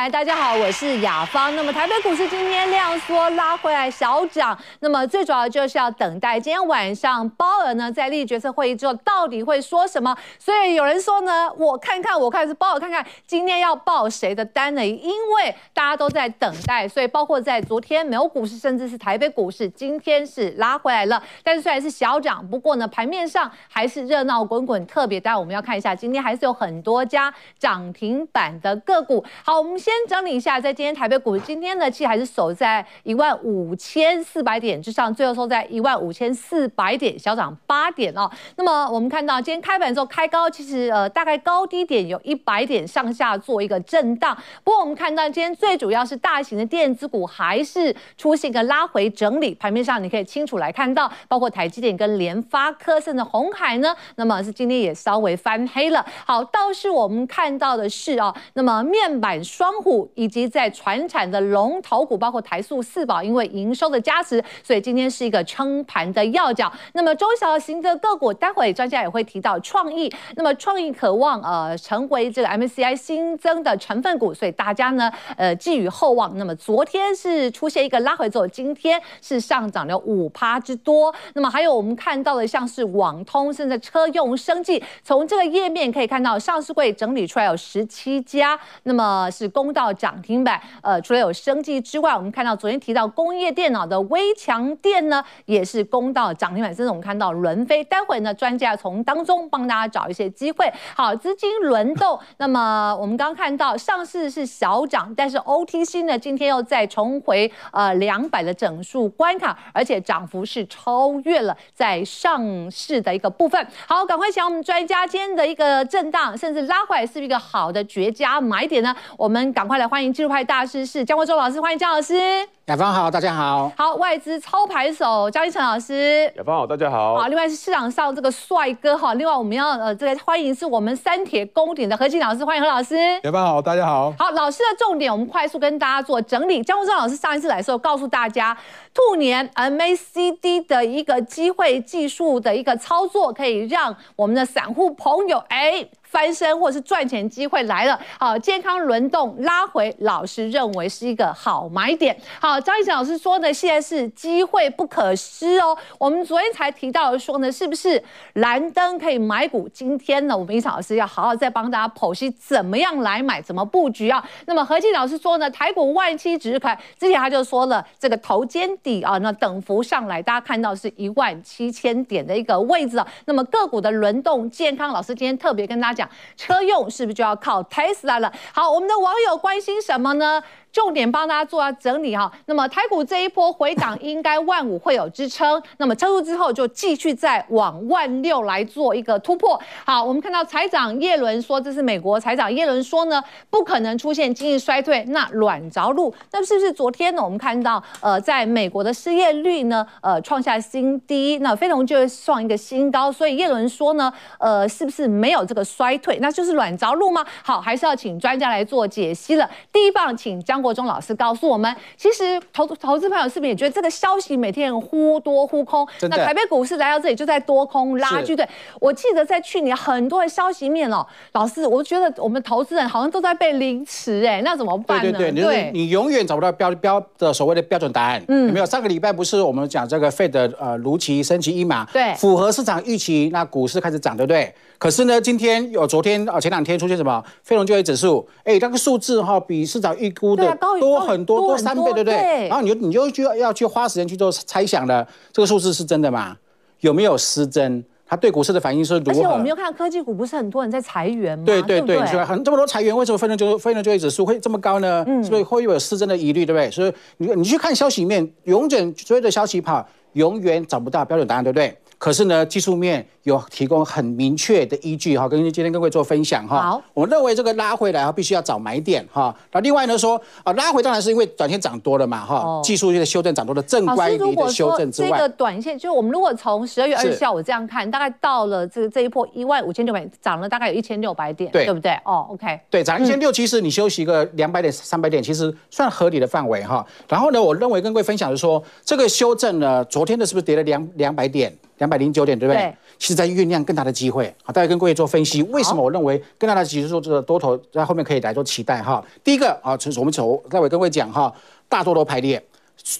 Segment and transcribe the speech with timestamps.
[0.00, 1.54] 来，大家好，我是雅芳。
[1.54, 10.16] 那么台北股市今天量缩拉回来小涨，那么最主要就是要等待今天晚上鲍尔呢在利率决策会议之后到底会说什么。
[10.38, 14.82] 所以有人说呢，我看看，我看是鲍尔看看今天要报谁的单呢？
[14.86, 21.22] 因为大家都在等待，所以包括在昨天美有股市，甚至是台北股市，今天是拉回来了。
[21.44, 24.86] 但是虽然是小涨，不过呢盘面上还是热闹滚滚。
[24.86, 29.22] 特别，但我们要看一下，今天还是有很多家涨停板的个股。
[29.44, 38.30] 好，我们先先整理一下，在今天台北股今天呢，其实还是守在一万五千四百点之上，最后收在一万五千四百点，小涨八点哦。
[38.54, 44.32] 那么我们看到今天开盘之后开高，其实呃大概高低点有一百点上下做一个震荡。
[44.62, 56.06] 不过我们看到今天最主要是大型的电子股还是出现一个拉回整理，盘面上你可以清楚来看到，包括台积电跟联发科，甚至红海呢，那么是今天也稍微翻黑了。
[56.24, 59.42] 好，倒是我们看到的是哦，那么面板。
[59.42, 66.72] 双虎以及在传产的龙头股，包括台塑四宝，因为营收的加持，所以今天是一个撑盘的要角。
[66.92, 70.12] 那么中小型的个股，待会专家也会提到创意。
[70.36, 76.36] 那么创意渴望呃成为这个 M C I 新增的成分股，所以大家呢呃寄予厚望。
[76.36, 81.14] 那么昨天是出现一个拉回之后，今天是上涨了五趴之多。
[81.34, 88.58] 那么还有我们看到的像是网通，甚至车用生技，从这个页面可以看到上市柜整理出来有十七家。
[88.84, 90.60] 那么是公到涨停板。
[90.82, 96.74] 呃，除了有生技之外，我们看到昨天提到工业电脑的微强电呢，也是攻到涨停板。
[96.74, 100.72] 甚至我们看到轮飞，待会呢，专家从当中帮大家找一些机会。
[100.94, 102.18] 好，资金轮动。
[102.38, 113.66] 那么我们刚看到上市是小涨，但是 OTC 呢，今天又再重回呃两百的整数关卡，而且涨幅是超越了在上市的一个部分。
[113.86, 118.94] 好，赶快请我们专家今天的一个震荡，甚至拉回来，是不是一个好的绝佳买点呢？
[119.16, 122.18] 我们赶快来欢迎技术派大师是江国洲老师，欢迎江老师。
[122.64, 123.70] 雅芳好，大家好。
[123.76, 126.32] 好，外资操盘手江一成老师。
[126.34, 127.18] 雅芳好，大家好。
[127.18, 132.96] 好，另外是市场上这个帅哥哈，另外我们要呃这个欢迎是我们三铁公鼎的何基老师，欢迎何老师。
[133.22, 134.10] 雅芳好，大家好。
[134.18, 136.62] 好，老师的重点我们快速跟大家做整理。
[136.62, 138.56] 江国洲老师上一次来的时候告诉大家，
[138.94, 145.86] 兔年 MACD 的一个机会技术的一个操作，可以让我们的散户朋友哎。
[146.10, 152.16] 翻身或是赚钱机会来了，好，健康轮动拉回，老师认为是一个好买点。
[152.40, 155.76] 好，张贻程老师说呢，现在是机会不可失哦。
[155.98, 158.02] 我们昨天才提到说呢，是不是
[158.34, 159.68] 蓝灯可以买股？
[159.68, 164.22] 今天呢，我们贻程老师要好好再帮大家剖析怎么样来买，怎么布局啊？
[164.46, 173.06] 那么何静老师说呢，台股万七指日开，之前他就说了这个头肩底啊，那等幅上来，大家看到是一万七千点的一个位置啊。
[173.26, 176.08] 那么个股的轮动，健康老师今天特别跟大家讲。
[176.36, 178.32] 车用是不是就要靠 Tesla 了？
[178.52, 180.42] 好，我们的网友关心什么呢？
[180.72, 182.30] 重点帮大家做下整理哈。
[182.46, 185.60] 那么台股这一波回档，应该万五会有支撑。
[185.78, 189.60] 那么撑住之后，就继续再往万六来做一个突破。
[189.84, 193.20] 好，我们看到财长耶伦说，这是美国财长耶伦说呢，
[193.50, 195.02] 不可能出现经济衰退。
[195.08, 197.24] 那软着陆，那是不是昨天呢？
[197.24, 203.10] 我们看到呃，在美国的失业率呢，呃，创下新低，那非农就会创一个新高。
[203.10, 206.18] 所以耶伦说呢，呃，是不是没有这个衰退？
[206.20, 207.24] 那就是软着陆吗？
[207.42, 209.48] 好，还是要请专家来做解析了。
[209.72, 215.86] 第一棒，请江国忠老师告诉我们，其实投投资朋友是不是也觉得这个消息每天忽多忽空？
[216.02, 218.34] 那台北股市来到这里就在多空拉锯。
[218.34, 218.48] 对，
[218.80, 225.18] 我记得在去年很多的消息面哦，老师，我觉得我们投资人好像都在被凌迟哎，那怎么办呢？
[225.18, 228.22] 对对对，你永远找不到标标的所谓的标准答案。
[228.28, 228.66] 嗯，有没有？
[228.66, 234.54] 上个礼拜不是我们讲这个 Fed 的呃如期升旗一码，对，符合市场预期，那股市开始涨，对不对？
[234.80, 238.26] 可是呢，今天有昨天啊，前两天出现什么非农就业指数？
[238.44, 242.48] 哎，那个数字哈，比市场预估的多很多，多三倍，对不对？
[242.48, 246.34] 然后你就你就就要去花时间去做猜想了，这个数字是真的吗？
[246.80, 247.84] 有没有失真？
[248.06, 249.10] 它对股市的反应是如何？
[249.10, 251.44] 而且我们又看科技股，不是很多人在裁员吗？
[251.44, 251.98] 对对对？
[252.24, 255.04] 很这么多裁员，为什么非农就非农就业指数会这么高呢？
[255.06, 256.70] 嗯，所以会有失真的疑虑，对不对？
[256.70, 261.76] 所以你你去看消息面，永远所有的消息跑，永远找不到标准答案，对不对？
[262.00, 266.62] 可是呢，技术面有提供很明确的依据哈，跟今天跟各位做分享哈。
[266.62, 269.36] 好，我认为这个拉回来啊，必须要找买点哈。
[269.52, 281.92] 那另外呢说啊，拉回当然是因为短线涨多了嘛哈，哦、技术性的修正涨多了，正乖离的修正之外，这个短线就是我们如果从十二月二十号我这样看，大概到了这这一波一万五千六百，涨了大概有一千六百点，对，对不对？
[282.06, 286.82] 哦，OK，对，涨一千六，其实你休息个两百点、三百点，其实算合理的范围哈。
[287.06, 291.54] 然后呢，我认为跟各位分享的是说，这个修正呢，昨天的是不是跌了两两百点？
[291.80, 292.62] 两百零九点，对不对？
[292.62, 292.74] 对。
[292.98, 294.32] 其实在酝酿更大的机会。
[294.42, 299.04] 好，待会跟各位做分析，为什么我认为更大的机会说这个多头在后面可以来做期待哈？
[299.24, 301.32] 第一个啊，从我们从待会跟各位讲哈，
[301.68, 302.42] 大多头排列。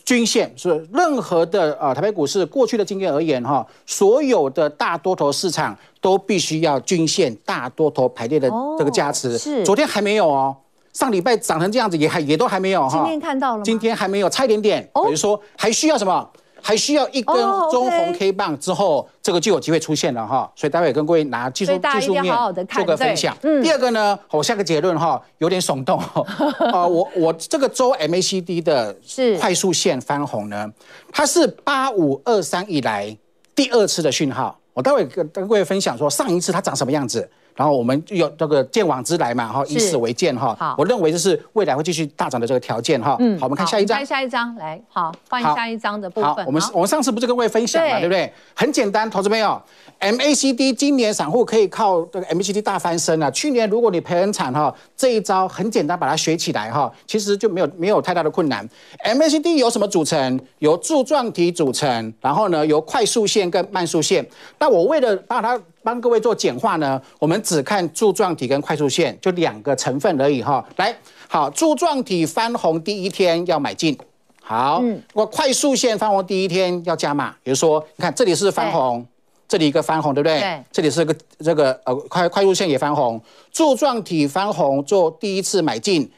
[0.04, 8.46] 均线是任何的呃台北股市过去的经验而言哈，所有的大多头市场都必须要均线大多头排列的
[8.78, 9.38] 这个加持。
[9.38, 10.54] 是，昨天还没有哦，
[10.92, 12.98] 上礼拜涨成这样子也还也都还没有哈。
[12.98, 13.64] 今天看到了吗？
[13.64, 14.82] 今天还没有，差一点点。
[14.82, 16.28] 比如说还需要什么？
[16.62, 17.36] 还需要一根
[17.70, 19.06] 中红 K 棒之后，oh.
[19.22, 22.34] 这个就有机会出现了哈，所以待会跟各位拿技术技术面
[22.68, 23.36] 做个分享。
[23.42, 26.24] 嗯、第二个呢，我下个结论哈，有点耸动 啊、
[26.72, 28.96] 呃，我我这个周 MACD 的
[29.38, 30.70] 快速线翻红呢，
[31.12, 33.16] 它是八五二三以来
[33.54, 37.28] 第二次的讯号，我待会跟跟各位分享说上一次它长什么样子。
[37.54, 40.56] 然后我们有这个见往知来嘛，哈，以史为鉴哈。
[40.58, 43.16] 好，我认为这是未来会继续大涨的这个条件哈。
[43.20, 43.96] 嗯，好，我们看下一张。
[43.98, 46.34] 看下一张，来，好，换下一张的部分。
[46.34, 48.32] 好，我们我们上次不是跟各位分享嘛，对不对？
[48.54, 49.60] 很简单，投资朋友
[50.00, 53.30] ，MACD 今年散户可以靠这个 MACD 大翻身啊。
[53.30, 58.68] 去年如果你赔很惨哈，这一招很简单，把它学起来哈，其实就没有没有太大的困难。
[59.04, 60.40] MACD 由什么组成？
[60.58, 64.26] 由柱状体组成，然后呢，由快速线跟慢速线。
[64.58, 70.64] 那我为了把它帮各位做简化呢，我们只看柱状体跟快速线，就两个成分而已哈。
[70.76, 70.94] 来，
[71.28, 73.98] 好，柱状体翻红第一天要买进，
[74.42, 74.82] 好，
[75.14, 77.34] 我、嗯、快速线翻红第一天要加码。
[77.42, 79.06] 比如说，你看这里是翻红，
[79.48, 80.40] 这里一个翻红，对不对？
[80.40, 80.64] 对。
[80.70, 86.10] 这里是个这个呃快快速线也翻红，柱状体翻红做第一次买进，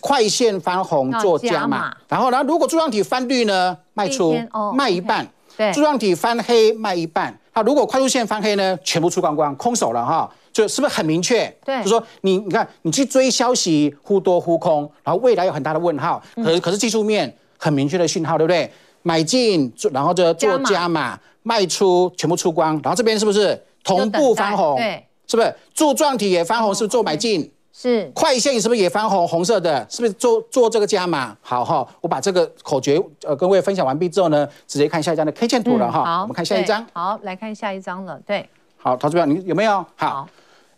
[0.00, 1.94] 快线翻红做加码。
[2.08, 5.26] 然后呢，如果柱状体翻绿呢，卖出，哦、卖一半。
[5.56, 5.70] 对。
[5.72, 7.38] 柱状体翻黑卖一半。
[7.54, 11.46] 好，如果快速线翻黑呢，全部出光光，空手了哈，就是不是很明确？
[11.64, 18.70] 对，就说你你看，你去追消息，忽多忽空，然后未来有很大的问号，可是可是技术面很明确的讯号，对不对？
[19.02, 24.76] 买进，然后就做加码，卖出，全部出光，然后这边是不是同步翻红？
[24.76, 26.74] 对，是不是柱状体也翻红？
[26.74, 27.52] 是不是做买进？
[27.72, 29.26] 是快线是不是也翻红？
[29.26, 31.34] 红色的，是不是做做这个加码？
[31.40, 36.04] 好哈，我把这个口诀呃跟各位分享完毕之后呢，直接看下一张的 K 线图了哈。
[36.04, 36.86] 好，我们看下一张。
[36.92, 38.20] 好，来看下一张了。
[38.26, 38.46] 对，
[38.76, 39.84] 好，投资者你有没有？
[39.96, 40.28] 好，好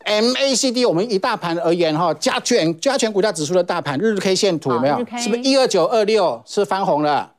[0.05, 4.97] ，MACD 我们以大盘而言哈，加权加权股价指数的大盘日 K 线图有没有？
[5.19, 7.33] 是不是一二九二六是翻红了？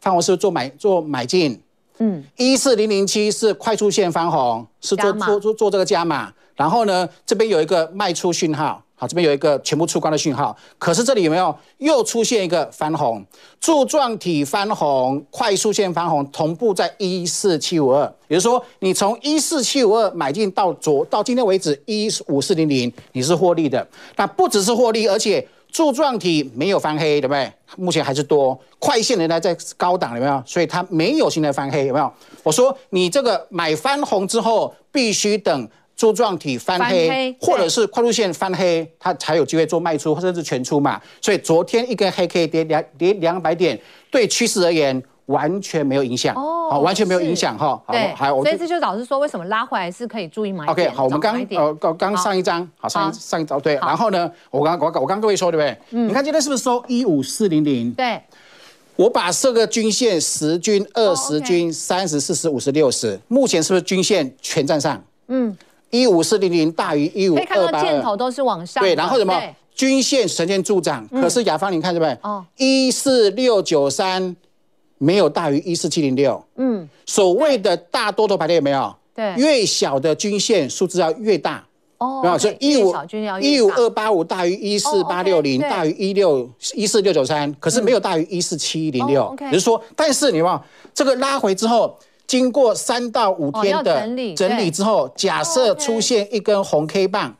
[0.00, 1.58] 翻红是不是做买做买进？
[2.00, 6.30] 嗯，一四零零七是快速线翻红，是做做做做这个加码。
[6.54, 8.82] 然后呢，这边有一个卖出讯号。
[9.00, 13.24] 好，这边有一个全部出光的讯号，可是这里有没有又出现一个翻红？
[13.60, 23.86] 柱状体翻红，快速线翻红，同步在一四七五二，也就是说，你从一四七五二买进到昨到今天为止一五四零零，你是获利的。
[24.16, 27.52] 那不只是获利，而且柱状体没有翻黑，对不对？
[27.76, 30.42] 目前还是多，快线仍然在高档，有没有？
[30.44, 32.12] 所以它没有新的翻黑，有没有？
[32.42, 35.68] 我说你这个买翻红之后，必须等。
[35.98, 41.00] 柱状体翻黑，或者是快速线翻黑，它才有机会做卖出，或者是全出嘛。
[41.20, 43.76] 所以昨天一根黑 K 跌两跌两百点，
[44.08, 47.82] 对趋势而言完全没有影响哦，好，完全没有影响哈。
[47.88, 50.88] 对，好，所以这就导致说，为什么拉回来是可以注意买点。
[50.88, 55.76] OK，好，我们刚呃刚刚上一张，好上一上一张对，然后呢，我刚我我刚跟各位说对不对？
[55.90, 57.90] 嗯，你看今天是不是收一五四零零？
[57.90, 58.22] 对，
[58.94, 65.02] 我把这个均线十均、二十均、三十、四十、五十、六十，目前是不是均线全站上？
[65.26, 65.56] 嗯。
[65.90, 68.82] 一五四零零大于一五二八二，可以看到箭头都是往上。
[68.82, 69.40] 对，然后什么？
[69.74, 72.18] 均线呈现助涨，可是雅芳，你看对不对？
[72.22, 74.34] 哦，一四六九三
[74.98, 76.44] 没有大于一四七零六。
[76.56, 78.92] 嗯，所谓的大多头排列有没有？
[79.14, 81.64] 对，越小的均线数字要越大。
[81.98, 82.92] 哦，所以一五
[83.40, 89.32] 一五二八五大于一四八六零，大于一六一四六九三，可是没有大于一四七零六。
[89.42, 90.60] 也就是说，但是你忘
[90.92, 91.96] 这个拉回之后。
[92.28, 94.00] 经过三到五天的
[94.36, 97.34] 整理之后，假设出现一根红 K 棒，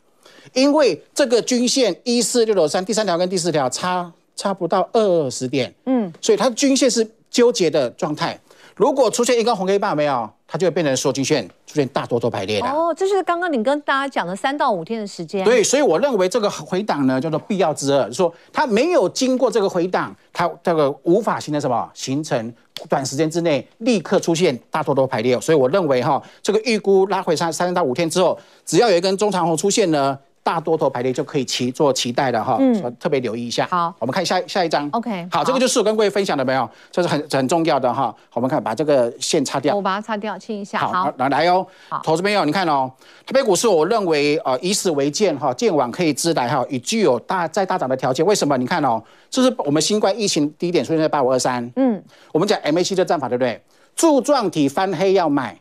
[0.54, 8.40] 因为这个均线一四六六三第三条跟第四条差差不到二十点，嗯，所以它均线是纠结的状态。
[8.74, 10.30] 如果出现一根红 K 棒，没有？
[10.50, 12.66] 它就会变成缩均线，出现大多头排列的。
[12.66, 15.44] 哦，这是刚刚你跟大家讲的三到五天的时间。
[15.44, 21.90] 对，所以我认为这个回档呢叫做必要之恶，就是说它没有经过这个回档，它这个无法形成什么？
[21.92, 22.54] 形成
[22.88, 25.38] 短时间之内立刻出现大多头排列。
[25.38, 30.18] 所以我认为哈，这个预估拉回三三到五天之后，只要有一根中长红出现呢。
[30.48, 33.66] 大多头排列就可以期做期待的哈，嗯，特别留意一下。
[33.70, 34.88] 好，我们看下下一张。
[34.92, 38.14] OK，好，这个就是我跟各位分享的没有，这是很很重要的哈。
[38.32, 40.78] 我们看把这个线擦掉，我把它擦掉，清一下。
[40.78, 41.66] 好，来来哦。
[41.90, 42.90] 好，投资朋友，你看哦，
[43.26, 48.24] 台北股市我认为呃以史为鉴哈，见往可以知来哈，也具有大再大涨的条件。
[48.24, 48.56] 为什么？
[48.56, 51.70] 你看哦，这是我们新冠疫情低点出现在八五二三。
[51.76, 52.02] 嗯，
[52.32, 53.60] 我们讲 MACD 的战法对不对？
[53.94, 55.54] 柱状体翻黑要买。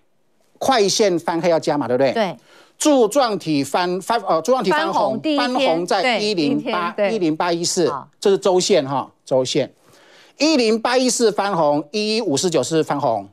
[0.60, 2.12] 快线翻黑要加码，对不对？
[2.14, 2.36] 对。
[2.78, 9.74] 柱状体翻翻呃，柱状体翻红，翻红在一零八一零八一四，这是周线哈，周线
[10.38, 13.28] 一零八一四翻红，一一五四九是翻红，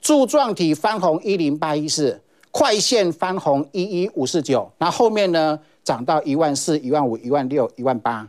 [0.00, 2.20] 柱状体翻红一零八一四，
[2.50, 8.28] 快线翻红一一五四九，那后面呢涨到一万四、一万五、一万六、一万八，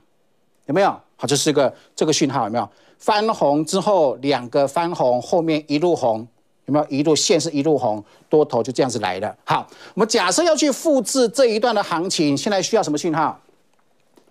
[0.68, 0.90] 有没有？
[1.16, 2.70] 好，这是个这个讯号有没有？
[3.00, 6.28] 翻红之后两个翻红，后面一路红。
[6.66, 9.38] 有没有一路线是一路红，多头就这样子来的。
[9.44, 13.38] 好，我们假设要去复制这一段的行情，现在需要什么讯号？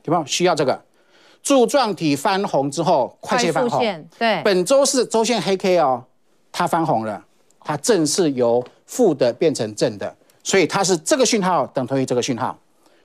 [0.04, 0.80] 有没有需要这个
[1.42, 3.80] 柱状体翻红之后，快线翻红？
[4.18, 6.02] 对，本周是周线黑 K 哦，
[6.50, 7.22] 它翻红了，
[7.62, 12.58] 它正是由负的变成正的，所以它是这个讯号等同于这个讯号，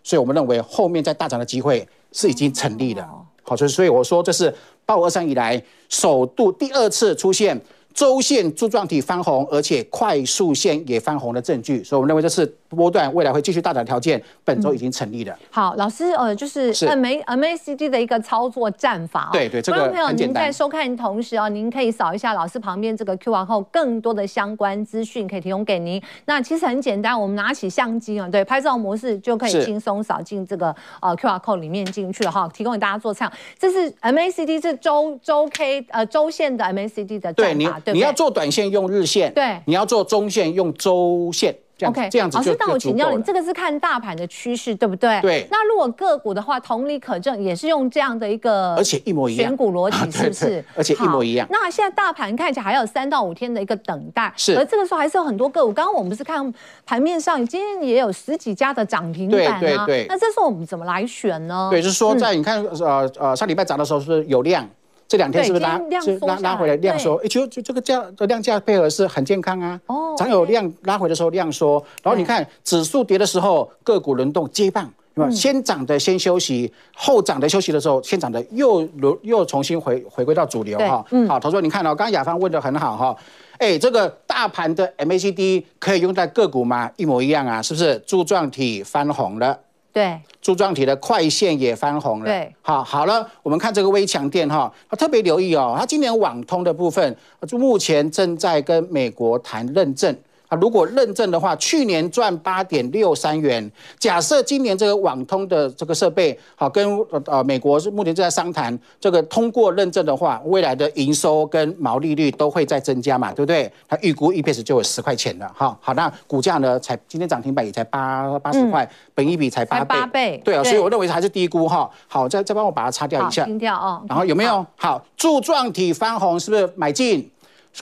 [0.03, 3.05] 所以我们认为后面再大涨的机会是已经成立的。
[3.43, 4.53] 好，所以所以我说这是
[4.85, 7.59] 八五二三以来首度第二次出现。
[7.97, 15.35] 周线柱状体翻红，而且快速线也翻红的证据，所以我们认为这是波段未来会继续大涨的条件，本周已经成立了。
[15.49, 19.29] 好，老师，呃，就是 M A M A C D 的一个操作战法。
[19.31, 19.77] 对对，这个。
[19.77, 26.01] 观众朋友，您在收看同时哦，您可以扫一下老师旁边这个 Q R code，更多的相关资讯可以提供给您。
[26.25, 33.35] 那其实很简单，我们拿起相机啊，对，拍照模式就可以轻松扫进这个呃 Q R code 里面进去了哈，提供给大家做参考。
[33.57, 37.81] 这是 M A C D 是周周 K 呃周线的 M A C D 的战法。
[37.93, 42.37] 你要做短线用日线，对，你要做中线用周线，这样 OK，这样子。
[42.37, 45.21] 老师，但我请教你，这个是看大盘的趋势，对不对？
[45.21, 45.47] 对。
[45.51, 50.65] 那如果个股的话，同理可证，也是用这样的一个，而且一模一样，选股逻辑 是不是？
[50.75, 51.47] 而且一模一样。
[51.51, 54.57] 那现在大盘看起来还有三到五天的一个等待，是。
[54.57, 56.51] 而这个时候还是有很多个股，刚刚我们不是看
[56.85, 59.59] 盘面上，今天也有十几家的涨停板啊。
[59.59, 60.05] 对对对。
[60.09, 61.69] 那这时候我们怎么来选呢？
[61.71, 64.67] 对，就是说在你看，呃呃，上礼拜涨的时候是有量？
[65.07, 67.15] 这两天是不是拉是拉拉回来量缩？
[67.23, 69.79] 哎，就就这个价的量价配合是很健康啊。
[69.87, 74.91] 哦，涨有量拉回的时候量缩，然后你看指数跌的时候个股轮动接棒，
[75.31, 81.05] 先涨的先休息，后涨的休息的时候，先涨的又轮又重新回回归到主流哈。
[81.11, 83.15] 嗯好，他说你看哦，刚刚雅芳问的很好哈。
[83.59, 86.91] 哎，这个大盘的 MACD 可以用在个股吗？
[86.97, 87.97] 一模一样啊，是不是？
[88.05, 89.57] 柱状体翻红了。
[89.97, 92.25] 对，柱状体的快线也翻红了。
[92.25, 100.15] 对，好，好了，我们看这个微强电哈，特别留意哦，它今年网通的部分，就目前正在跟美国谈认证。
[100.47, 103.69] 啊，如果认证的话，去年赚八点六三元。
[103.99, 113.71] 假设今年这个网通的这个设备，好跟呃美国是目前正在商谈，这个通过认证的话，未来的营收跟毛利率都会再增加嘛，对不对？
[113.87, 115.77] 它预估 EPS 就有十块钱了，哈。
[115.81, 119.85] 好，那股价呢，才今天涨停板也才八八十块，嗯、本一比才八倍。
[119.95, 120.41] 八倍。
[120.45, 121.89] 对啊，所以我认为还是低估哈。
[122.07, 123.43] 好，再再帮我把它擦掉一下。
[123.43, 124.01] 清掉哦。
[124.07, 124.65] 然后有没有？
[124.77, 127.29] 好，好，柱状体翻红是不是买进？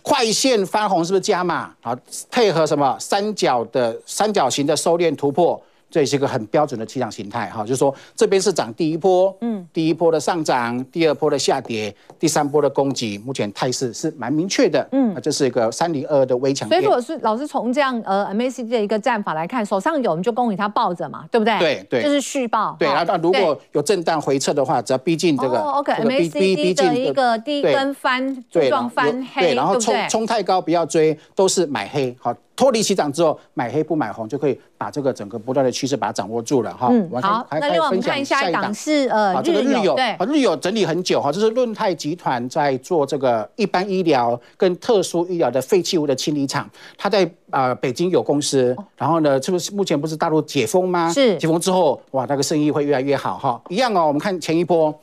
[0.01, 1.73] 快线翻红是不是加码？
[1.81, 1.95] 好，
[2.29, 5.61] 配合什么三角的三角形的收敛突破。
[5.95, 16.67] 这也是一个很标准的起涨形态哈，就是说这边是涨第一波，嗯，第一波的上涨，第二波的下跌，第三波的攻击，目前态势是蛮明确的，嗯，这是一个三零二二的微强。
[16.67, 21.57] 所以如果是老师从这样呃 MACD 的一个战法来看，手上有我们就恭喜他抱着嘛，对不对？
[21.59, 22.75] 对对，就是续抱。
[22.77, 32.35] 对，然后如果有震荡回撤的话，只要逼近这个 OK MACD 的一个第一根翻柱状翻黑，然后冲冲太高不要追，都是买黑好。
[32.55, 36.88] 脱离起涨之后，买黑不买红，就可以把这个整个波段的趋势把它掌握住了哈。
[36.89, 51.12] 嗯，好，那另外我们看一下一档是呃这个日友，对，日友整理很久哈，这是润泰集团在做这个一般医疗跟特殊医疗的废弃物的清理厂，它在呃北京有公司，然后呢，这不是目前不是大陆解封吗？
[51.12, 53.62] 是解封之后，哇，那个生意会越来越好哈。
[53.69, 54.93] 一样哦，我们看前一波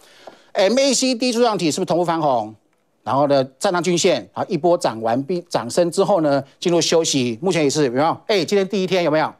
[0.54, 2.54] ，MACD 柱状体是不是同步翻红？
[3.04, 7.38] 然后呢，站上均线，好，一波涨完毕，涨升之后呢，进入休息。
[7.42, 8.16] 目前也是有没有？
[8.26, 9.32] 哎，今天第一天有没有？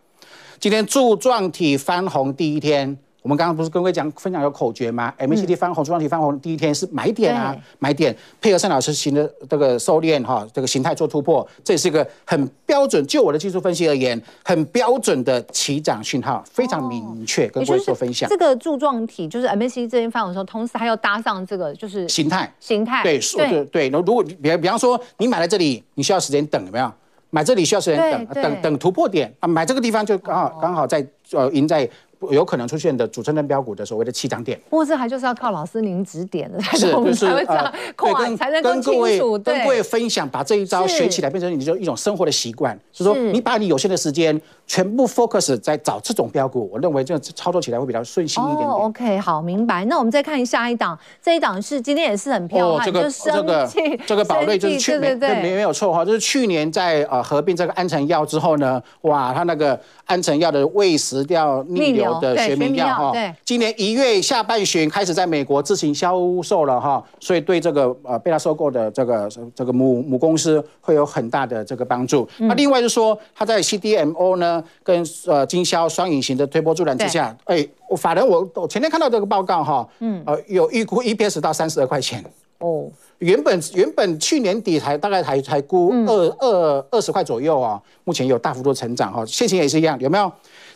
[0.59, 2.99] 今天柱状体翻红第一天。
[3.23, 13.07] 我们刚刚不是跟各位讲分享有口诀吗？MACD 翻红，柱状体翻红，第一天是买点啊，买点，配合单老师行的这个收敛哈，这个形态做突破，这也是一个很标准。
[13.07, 18.29] 就我的技术分析而言，很标准的起涨讯号，非常明确，跟各位做分享。
[18.29, 23.88] 这个柱状体就是 MACD 这边翻红的时候，同时还要搭上这个就是形态，形态，对对对。
[23.91, 26.93] 那如果比比方说你买在这里，你需要时间等，有没有？
[27.31, 31.88] 买这里需要时间等，等等突破点啊，买这个地方就刚好刚好在呃赢在。
[32.31, 39.19] 有可能出现的主升段标股的所谓的起涨点，不过这还就是要靠老师您指点的，是就是才会这样快，才能跟各位。
[39.43, 42.79] 跟各位分享，把这一招学起来，变成你就一种生活的习惯。
[42.93, 44.38] 就是说，你把你有限的时间
[44.73, 48.67] 全部 focus 在找这种标股，我认为这操作起来会比较顺心一点点。
[48.67, 49.85] 哦，OK，好，明白。
[49.85, 53.71] 那我们再看下一档，这一档是今天也是很漂亮，哦、这个这个
[54.07, 63.12] 这个宝瑞就是去年对，没没有错哈，就是去年在呃合并这个安诚药之后呢，哇，它那个安诚药的胃食道逆流的学名药哈，
[63.45, 72.26] 今年一月下半旬开始在美国自行销售了哈，所以对这个呃被他收购的这个这个母母公司会有很大的这个帮助。
[72.38, 74.62] 那、嗯、另外就是说，它在 CDMO 呢。
[74.83, 82.25] 跟呃经销双引擎的推波助澜之下，哎，我法人我我前天看到这个报告哈，嗯，呃有预估 EPS 到三十二块钱
[82.59, 82.88] 哦，
[83.19, 90.31] 原本原本去年底才大概才才估二二二十块左右啊，目前有大幅度成长哈，现行也是一样，有没有？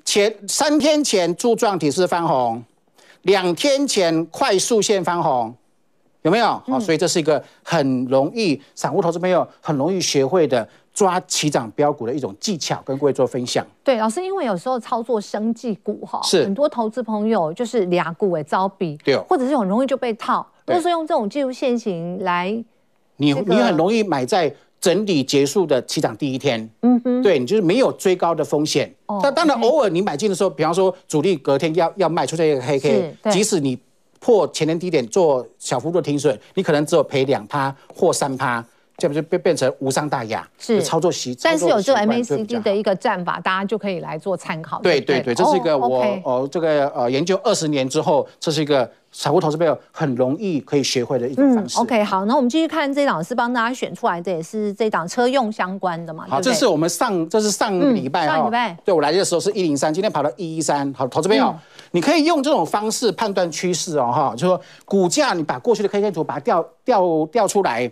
[0.05, 2.63] 前三天前柱状体是翻红，
[3.23, 5.55] 两天前快速线翻红，
[6.23, 6.47] 有没有？
[6.47, 10.69] 好、嗯，所以这是一个很容易散户投资朋友很容易学会的。
[10.97, 13.63] 抓起涨标股的一种技巧，跟各位做分享。
[13.85, 22.49] 对，老师，因为有时候操作生技股哈，是很多投资朋友就是俩股诶招比，对，或者是很容易就被套，都是用这种技术线型来、
[23.19, 23.41] 这个。
[23.43, 24.51] 你你很容易买在
[24.81, 28.91] 整理结束的起涨第一天，嗯哼，对你就是没有追高的风险。
[29.05, 33.79] 哦，但当然偶尔你买进的时候，比方说主力隔天要要卖出这个黑 K，即使你
[34.19, 38.65] 破前天低点做小幅度停损，你可能只有赔两趴或三趴。
[38.99, 40.49] 这不就变变成无伤大雅？
[40.59, 44.81] 是操作习，但是有这个 MACD 的一个战法，大家就可以来做参考。
[44.81, 51.79] 对对对，这是一个我哦，哦这个呃研究二十年之后，这是一个散户投资朋友很容易可以学会的一种方式。
[51.79, 56.25] 嗯、OK，好，那我们继续看这档是帮大家选出来的，也是这档车用相关的嘛？
[56.27, 60.91] 好，这是我们上这是上礼拜、嗯、上礼拜对我来的时候是一零三，今天跑到一一三。
[60.95, 61.59] 好，投资朋友、嗯，
[61.91, 67.91] 你可以用这种方式判断趋势哦，哈，就说股价你把过去的 K 线图把它调调调出来。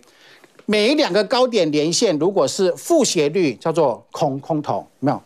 [0.65, 5.21] 每两个高点连线，如果是负斜率，叫做空空头，有没有？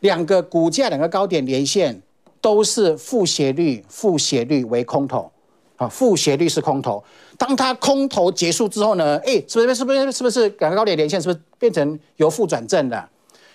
[0.00, 2.00] 两个股价两个高点连线
[2.40, 5.30] 都是负斜率，负斜率为空头，
[5.76, 7.02] 啊，负斜率是空头。
[7.38, 9.16] 当它空头结束之后呢？
[9.24, 13.08] 哎，是不是是不是是不是两个高点连线是不是变成由负转正的？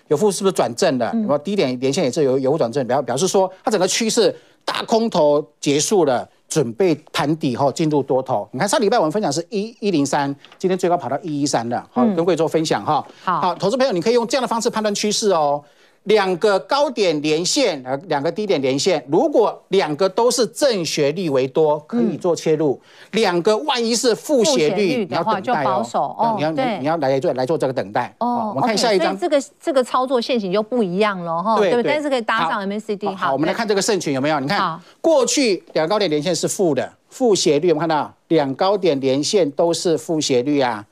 [0.08, 1.06] 由负是不是转正的？
[1.06, 4.34] 然后低点连线也是由由负转正，表表示说它整个趋势
[4.66, 6.28] 大空头结束了。
[6.48, 13.06] 准备盘底后进入多头，你看上礼拜我们分享是一一零三，今天最高跑到一一三了，好，跟各位做分享哈。
[13.24, 15.62] 好，投资朋友你可以用这样的方式判断趋势哦。
[16.08, 22.80] 两个高点连线，呃，两个低点连线，如果两个都是正斜率为多，可以做切入；
[23.12, 26.36] 两个万一是负斜率，你要等待哦。
[26.38, 28.14] 你要你你要来做来做这个等待。
[28.20, 31.58] 哦，我们看下一张，这个这个操作线型就不一样了哈。
[31.58, 33.14] 对对，但是可以搭上 MACD。
[33.14, 34.40] 好，我们来看这个圣群有没有？
[34.40, 40.86] 你看，过去两个高点连线是负的，负斜率，我们看到两高点连线都是负斜率啊，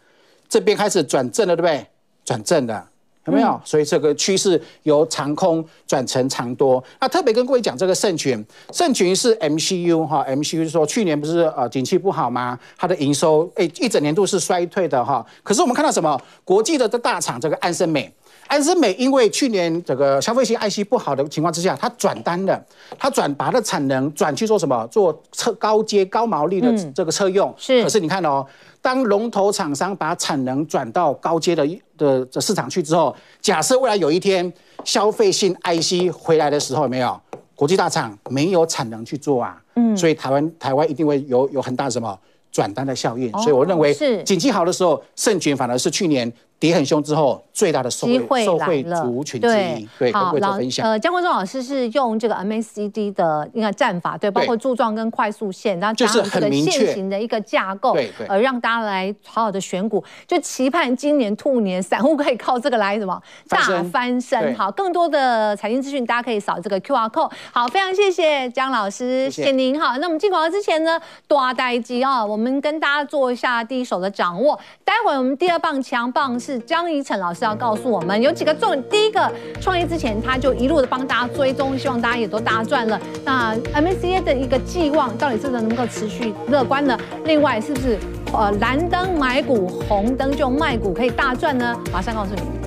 [0.50, 1.88] 这边开始转正了，对不对？
[2.26, 2.90] 转正了。
[3.26, 3.50] 有没有？
[3.50, 6.84] 嗯、所以这个趋势由长空转成长多。
[7.00, 12.58] 那特别跟各位讲这个圣群，圣群是 MCU 哈，MCU 是说去年不是呃景气不好吗？
[12.78, 15.26] 它的营收诶一整年度是衰退的哈。
[15.44, 16.20] 可是我们看到什么？
[16.44, 18.14] 国际的这大厂这个安森美，
[18.48, 22.64] 安森美因为去年这个消费性 IC 不好的情况之下，它转单了，
[22.98, 24.86] 它转把它的产能转去做什么？
[24.92, 27.54] 做车高阶高毛利的这个车用。
[27.58, 27.84] 是。
[27.84, 28.46] 可是你看哦。
[28.82, 31.66] 当龙头厂商把产能转到高阶的
[31.98, 34.52] 的这市场去之后，假设未来有一天
[34.84, 37.20] 消费性 IC 回来的时候，有没有
[37.56, 39.62] 国际大厂没有产能去做啊？
[39.76, 42.18] 嗯，所以台湾台湾一定会有有很大什么
[42.52, 43.32] 转单的效应。
[43.40, 46.32] 所以我认为是景气好的时候，胜群反而是去年。
[46.58, 50.12] 跌很凶之后，最大的受惠受惠族群之一，对，
[50.58, 50.86] 分享。
[50.88, 64.56] 呃，江国忠老师是用这个 MACD 的一个战法，对，包括柱状跟快速线，然后加上这个线型的一个架构，对对，呃，让大家来好好的选股，就期盼今年兔年散户可以靠这个来什么 大翻身。
[64.56, 67.32] 好，更多的财经资讯，大家可以扫这个 QR code。
[67.52, 69.80] 好，非常谢谢江老师，谢谢您。
[69.80, 74.58] 好，那我们进广告之前呢，多待机啊，我们跟大家做一下第一手的掌握。
[74.86, 76.40] 待会我们第二棒强棒。
[76.46, 78.84] 是江宜晨老师要告诉我们有几个重点。
[78.88, 83.02] 第一个，创业之前他就一路的帮大家追踪，希望大家也都大赚了。
[83.24, 86.96] 那 MACA 的一个寄望到底是不是能够持续乐观呢？
[87.24, 87.98] 另外，是不是
[88.32, 91.76] 呃蓝灯买股，红灯就卖股，可以大赚呢？
[91.92, 92.65] 马上告诉你。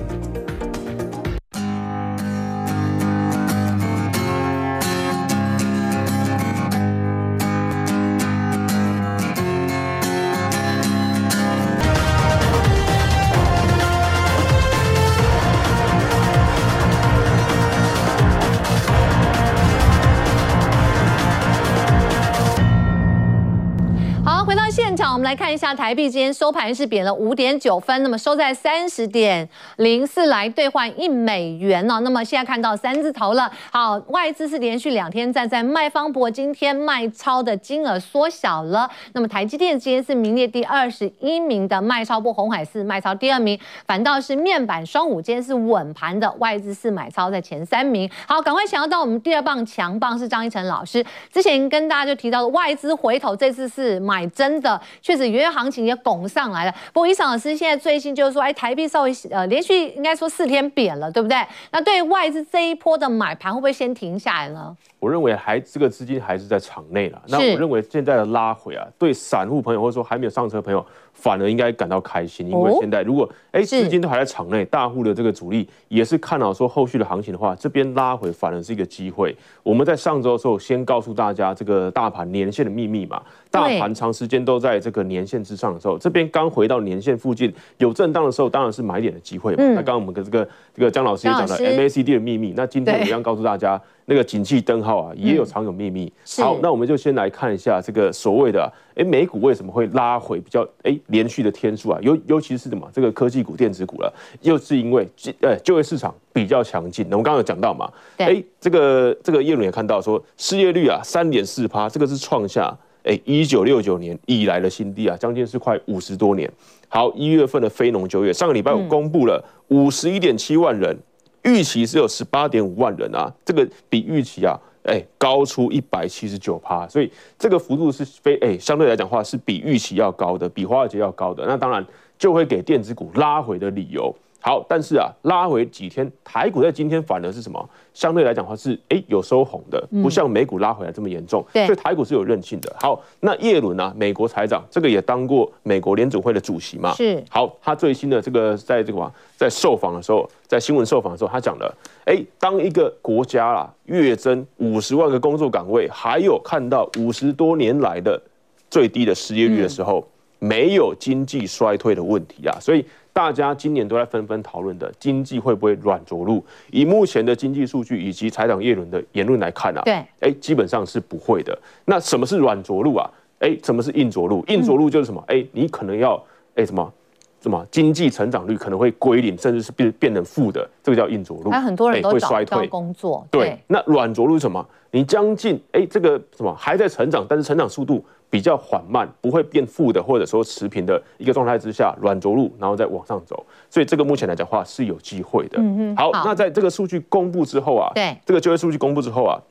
[25.29, 31.99] 来看一下台币，今天收盘是贬了五点九分，那么收在三十点零四来兑换一美元呢。
[32.03, 33.51] 那么现在看到三字头了。
[33.71, 38.89] 好，外资是连续两天站在卖方，不过今天卖超的金额缩小了。
[39.13, 48.09] 那么台积电今天是名列第二十一名的卖超，不红海是卖超第二名，反倒是面板双五今天是稳盘的，外资是买超在前三名。
[48.25, 54.81] 好，赶快想要到我们第二棒强棒是张一成老师，之前跟大家就提到的外资回头，这次是买真的。
[55.03, 56.75] 确，元月行情也拱上来了。
[56.93, 61.37] 不过，伊桑老师现在最新就是说，哎，台币稍微呃连续应该说四天贬了，对不对？
[61.71, 64.75] 那对外资这一波的买盘，会不会先停下来呢？
[64.99, 67.21] 我认为还这个资金还是在场内了。
[67.27, 70.85] 那我认为现在的拉回啊，对散户朋友或者说还没有上车的朋友。
[71.13, 79.35] 反而应该感到开心，因为现在如果哎资金都还在场内，大户的这个主力也是看好说后续的行情的话，这边拉回反而是一个机会。
[79.63, 89.63] 我们在上周的时候先告诉大家这个大盘年线的秘密嘛，大盘长时间都在这个年线之上的时候，这边刚回到年线附近有震荡的时候，当然是买点的机会嘛。
[89.63, 93.79] 那刚刚我们跟这个这个江老师也讲了 MACD 的秘密，那今天一样告诉大家。
[94.09, 96.11] 那个景气灯号啊，也有藏有秘密。
[96.37, 98.63] 嗯、好，那我们就先来看一下这个所谓的，
[98.95, 101.99] 哎、欸，美股为什么会拉回比较哎、欸、连续的天数啊？
[102.01, 105.07] 尤尤其是什么这个科技股、电子股了，又是因为
[105.41, 107.05] 呃就业市场比较强劲。
[107.07, 116.51] 那我们刚刚有讲到嘛，哎、欸，这个这个叶伦也看到说，失业率啊三点四趴，这个是创下哎一九六九年以来的新低啊，将近是快五十多年。
[116.87, 120.97] 好，一月份的非农就业，上个礼拜五公布了五十一点七万人。
[121.43, 131.85] 预期是有十八点五万人啊，这个比预期啊，哎，高出一百七十九趴，所以这个幅度是非哎，相对来讲话是比预期要高的，比华尔街要高的，那当然
[132.17, 134.13] 就会给电子股拉回的理由。
[134.41, 137.69] 好，但是啊，拉回几天，台股在今天反而是什么？
[137.93, 142.73] 相对来讲的话是哎、欸、有收红的，不像美股拉回来这么严重，嗯、所以台股是有韧性的。
[142.79, 147.21] 好，那叶伦啊，美国财长，这个也当过美国联准会的主席嘛，是。
[147.29, 158.21] 好，他最新的这个在这个啊，在受访的时候，在新闻受访的时候，他讲了，哎、欸，当一个国家啊月增五十万个工作岗位，还有看到五十多年来的
[158.69, 160.05] 最低的失业率的时候，嗯、
[160.39, 162.83] 没有经济衰退的问题啊，所以。
[163.11, 166.45] 大家今年都在纷纷讨论的经济会不会软着陆？
[166.71, 171.57] 以目前的经济数据以及财长叶伦的言论来看啊，对，哎，基本上是不会的。
[171.83, 173.09] 那什么是软着陆啊？
[173.39, 174.45] 哎，什么是硬着陆？
[174.45, 175.21] 硬着陆就是什么？
[175.27, 176.23] 哎，你可能要
[176.55, 176.93] 哎什么
[177.41, 181.49] 什么经济成长率可能会归零，甚至是变变成负的，这个叫硬着陆。
[181.49, 183.25] 那很多人都会衰退工作。
[183.31, 184.65] 对，那软着陆是什么？
[184.91, 188.03] 你将近哎这个什么还在成长，但是成长速度。
[188.31, 195.57] 比较缓慢，不会变负的，或者说持平的一个状态之下，软着陆，然后再往上走，所以这个目前来讲话是有机会的。
[195.57, 195.95] 嗯嗯。
[195.95, 199.41] 好，好，那在这个数据公布之后啊，对，这个就业数据公布之后啊，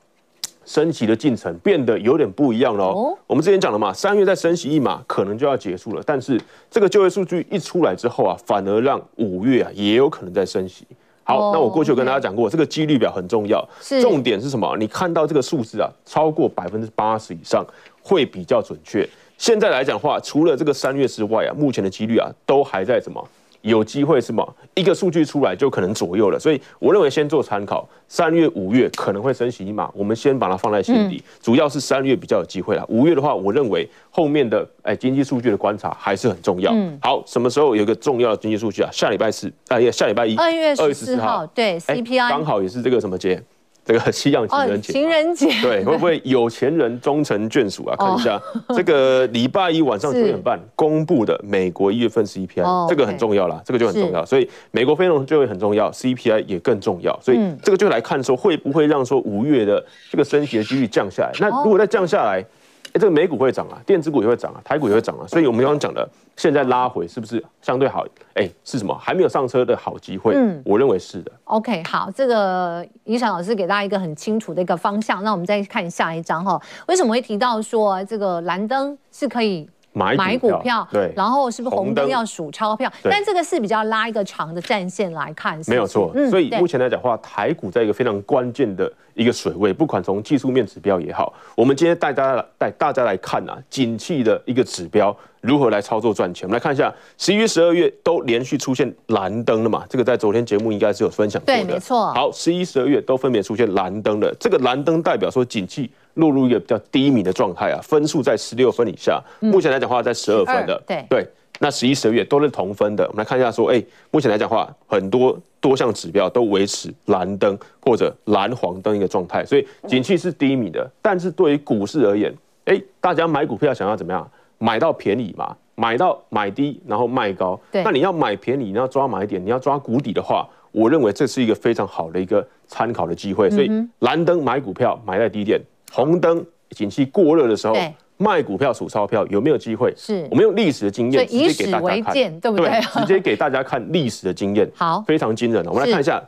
[0.69, 2.85] 升息的进程变得有点不一样了。
[2.85, 6.03] 哦，我们之前讲了嘛，三月再升息一码，可能就要结束了。
[6.05, 10.85] 但是这个就业数据一出来之后啊，反而让五月啊也有可能再升息。
[11.23, 13.67] 好，那我过去有跟大家讲过，这个几率表很重要，
[14.01, 14.77] 重点是什么？
[14.77, 17.65] 你看到这个数字啊，超过百分之八十以上。
[18.01, 19.07] 会比较准确。
[19.37, 23.23] 现在来讲的话，除了这个三月之外啊，目前的几率啊，都还在什么？
[23.61, 24.55] 有机会什么？
[24.75, 26.39] 一个数据出来就可能左右了。
[26.39, 31.17] 所以我认为先做参考，三月、五月可能会升息一码，我们先把它放在心底。
[31.17, 32.85] 嗯、主要是三月比较有机会了。
[32.87, 36.71] 五月的话，我认为后面的哎经济数据的观察还是很重要。
[36.73, 38.89] 嗯、好，什么时候有一个重要的经济数据啊？
[38.91, 43.41] 下礼拜四，哎呀，下礼拜一，二月十四号，对，CPI 刚好也是这个什么节？
[43.89, 47.95] 这个西洋情人节，情人节对，会不会有钱人终成眷属啊？
[47.97, 48.39] 看一下
[48.75, 54.23] 这个礼拜一晚上九点半公布的美国一月份 CPI，这个很重要啦，这个就很重要。
[54.23, 57.19] 所以美国非农就会很重要，CPI 也更重要。
[57.19, 61.31] 所以这个就来看说会不会让说五月的这个升息的几率降下来？
[61.39, 62.45] 那如果再降下来？
[62.89, 68.05] 哎，这个美股会涨啊，电子股也会涨啊，台股也会涨啊，所以我们刚刚讲的，现在拉回是不是相对好？
[68.33, 68.97] 哎，是什么？
[68.97, 70.33] 还没有上车的好机会？
[70.35, 71.31] 嗯，我认为是的。
[71.43, 76.59] OK，好，这个尹翔老师给大家一个很清楚的一个方向，那我们再看下一张哈。
[76.87, 79.69] 为什么会提到说这个蓝灯是可以？
[79.93, 82.91] 买股票，对，然后是不是红灯要数钞票？
[83.03, 86.13] 但这个是比较拉一个长的战线来看，没有错。
[86.29, 96.47] 所以目前来讲的话，台股在一个非常关键的一个水位，不管从技术面指标也好，我们今天带大家来带大家来看啊，景气的一个指标如何来操作赚钱。
[96.47, 99.85] 我们来看一下，十一月、十二月都连续出现蓝灯了嘛？
[99.89, 102.13] 这个在昨天节目应该是有分享过的，对，没错。
[102.13, 105.89] 好，十一、十二月都分别出现蓝灯了，这个蓝灯代表说景气。
[106.15, 109.23] 落入一个比较低迷的状态啊，分数在十六分以下。
[109.39, 110.81] 目前来讲的话，在十二分的。
[110.85, 111.27] 对对，
[111.59, 113.05] 那十一、十二月都是同分的。
[113.05, 120.91] 我们来看一下，说，哎，目前来讲的话，很多多项指标都维持蓝灯或者蓝黄灯一个状态，所以景气是低迷的。
[121.01, 124.29] 但是对于股市而言，哎，大家买股票想要怎么样？
[124.59, 127.59] 买到便宜嘛，买到买低然后卖高。
[127.71, 133.49] 对，那你要买便宜，你要抓买点，你要抓谷底的话，我认为这是一个非常好的一个参考的机会。
[133.49, 135.59] 所以蓝灯买股票买在低点，
[135.91, 137.75] 红灯景气过热的时候。
[138.21, 139.93] 卖股票数钞票有没有机会？
[139.95, 142.81] 是我们用历史的经验直接给大家看，对不对？
[142.99, 145.65] 直接给大家看历史的经验， 好，非常惊人。
[145.67, 146.21] 我们来看一下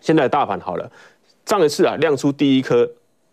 [0.00, 0.90] 现在的大盘好了。
[1.44, 2.90] 上一次啊亮出第一颗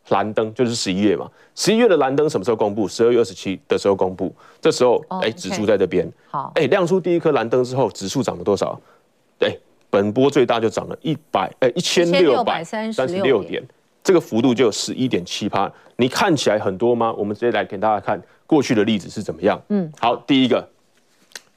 [0.09, 2.87] 蓝灯就是十一月嘛，十一月的蓝灯什么时候公布？
[2.87, 4.33] 十二月二十七的时候公布。
[4.61, 8.79] 这时候哎，指数在这边，好，哎，亮出第一颗蓝灯之后，指数涨了多少？
[9.39, 9.55] 哎，
[9.89, 13.63] 本波最大就涨了一百哎一千六百三十六点。
[14.03, 17.11] 这个幅度就十一点七趴，你看起来很多吗？
[17.17, 19.61] 我们直接来给大家看过去的例子是怎么样。
[19.67, 20.65] 嗯，好，第一个，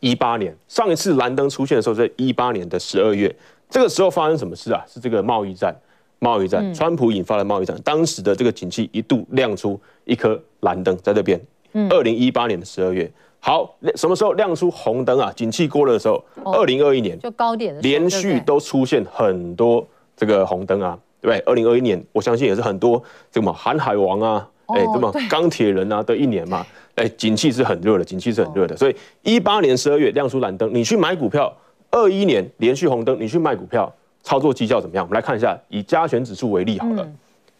[0.00, 3.32] 一八年上一次蓝灯出现的时候，在一八年的十二月，
[3.68, 4.84] 这个时候发生什么事啊？
[4.88, 5.72] 是这个贸易战，
[6.20, 11.40] 贸易战，川普引发的贸易战，当时的这个景气一度亮出一颗蓝灯在这边。
[11.72, 15.32] 嗯，二零一八年的十二月，好，什么时候亮出红灯啊？
[15.34, 20.96] 景气过热的时候，二零二一年就高点的连续都出现很多这个红灯啊。
[21.22, 21.38] 对不对？
[21.44, 28.74] 二零二一年，我相信也是很多这个嘛，航海王啊，哎，这么钢铁人啊的一年嘛，哎，景气是很热的，景气是很热的。
[28.74, 31.44] 所以一八年十二月亮出蓝灯，你去买股票；
[31.90, 35.04] 二一年连续红灯，你去卖股票，操作绩效怎么样？
[35.04, 37.06] 我们来看一下，以加权指数为例好了。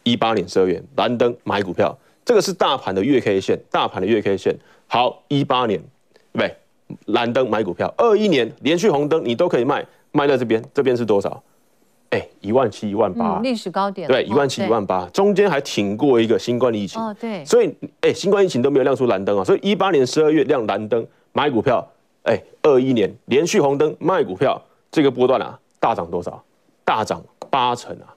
[0.03, 1.95] 一八年十二月蓝灯买股票，
[2.25, 4.55] 这个是大盘的月 K 线，大盘的月 K 线。
[4.87, 5.79] 好，一八年
[6.31, 6.55] 对不对？
[7.13, 11.41] 蓝灯买股票，二一年连续红灯你都可以卖，卖在这边，这边是多少？
[12.09, 14.07] 哎，一万七、一万八，历史高点。
[14.07, 17.01] 对，一万七、一万八，中间还挺过一个新冠疫情。
[17.01, 17.45] 哦，对。
[17.45, 19.43] 所以，哎，新冠疫情都没有亮出蓝灯啊。
[19.45, 21.87] 所以，一八年十二月亮蓝灯买股票，
[22.23, 26.43] 哎，二一年连续红灯卖股票，这个波段啊，大涨多少？
[26.83, 28.13] 大涨八成啊！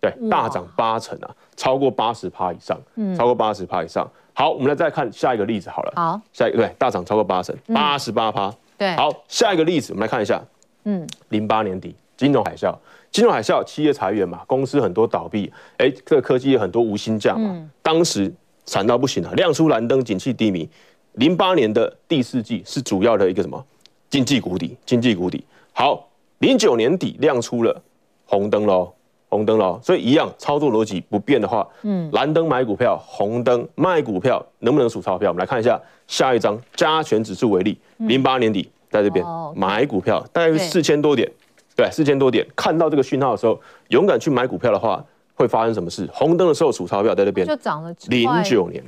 [0.00, 2.78] 对，大涨八成啊，超过八十趴以上，
[3.16, 4.08] 超过八十趴以上。
[4.32, 5.92] 好，我们来再看下一个例子好了。
[5.96, 8.54] 好，下一个对，大涨超过八成，八十八趴。
[8.76, 8.94] 对。
[8.94, 10.40] 好，下一个例子，我们来看一下。
[10.84, 12.72] 嗯，零八年底金融海啸。
[13.10, 18.32] 金融海啸，企业裁员嘛，公司很多倒闭，哎，这个科技也很多无薪假嘛，嗯、当时
[18.66, 20.68] 惨到不行了，亮出蓝灯，景气低迷。
[21.14, 23.64] 零八年的第四季是主要的一个什么
[24.08, 25.44] 经济谷底，经济谷底。
[25.72, 26.06] 好，
[26.38, 27.82] 零九年底亮出了
[28.30, 28.92] 红灯喽，
[29.30, 35.30] 红灯喽，所以一样操作逻辑不变的话，嗯，蓝灯买股票，红灯卖股票，能不能数钞票？
[35.30, 39.24] 我们来看一下下一张，加权指数为例，零八年底在这边、
[39.56, 41.30] 买股票，大概是四千多点。
[41.74, 45.02] 对，四千多点，看到这个讯号的时候，勇敢去买股票的话，
[45.34, 46.08] 会发生什么事？
[46.12, 47.94] 红灯的时候数钞票在这边，就涨了。
[48.08, 48.82] 零九年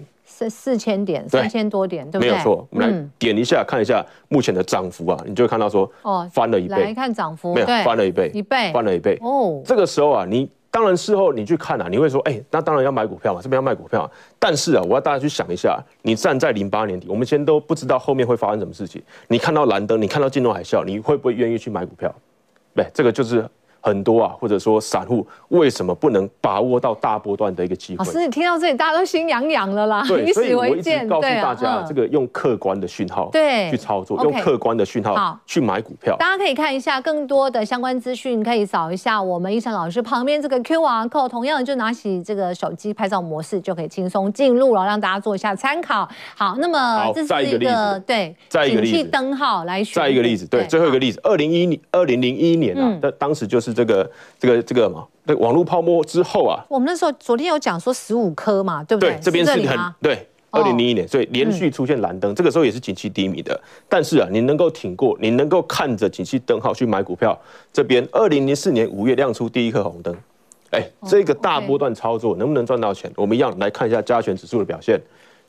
[0.45, 2.31] 是四千点，三千多点，对不对？
[2.31, 6.77] 没有错，我们来点一下，看一下目前的涨幅啊，你就会看到说，哦，翻了一倍。
[6.77, 9.19] 来看涨幅，没有，翻了一倍，一倍，翻了一倍。
[9.21, 14.11] 哦，这个时候啊，你当然事后你去看啊，你会说，哎，那当然要买股票嘛，这边要卖股票。
[14.39, 19.03] 但是啊，我要大家去想一下，你站在零八年底，我们先都不知道后面会发生什么事情。
[19.29, 22.15] 你看到蓝灯，你看到金融海啸，你会不会愿意去买股票？
[22.75, 23.47] 对，这个就是。
[23.81, 28.05] 很多啊，或者说散户为什么不能把握到大波段的一个机会？
[28.05, 30.05] 老师，你听到这里，大家都心痒痒了啦。
[30.07, 36.15] 对， 所以我一直告诉大家，这个用客观的讯号对去操作，用客观的讯号去买股票。
[36.19, 46.07] 大家可以看一下更多的相关资讯，可以扫一下我们胤丞老师旁边这个 QR code，同样就拿起这个手机拍照模式就可以轻松进入了，让大家做一下参考。
[46.37, 50.03] 好，那么这是一个对，再一个例子，灯号来选。
[50.03, 53.70] 再一个例子，对，最后一个例子，二零一二零零一年啊，当当时就是。
[53.73, 59.11] 这个这个这个嘛，那网络泡沫之后啊，我们那时候昨天有讲说十五颗嘛，对不对？
[59.11, 63.59] 对，这边是很对，二零零一年，所以连续出现蓝灯，这个时候也是景气低迷的。
[63.89, 67.39] 但是啊，你能够挺过，你能够看着景气灯号去买股票，
[67.73, 70.17] 这边二零零四年五月亮出第一颗红灯，
[70.71, 73.11] 哎，这个大波段操作能不能赚到钱？
[73.17, 75.01] 我们一样来看一下加权指数的表现。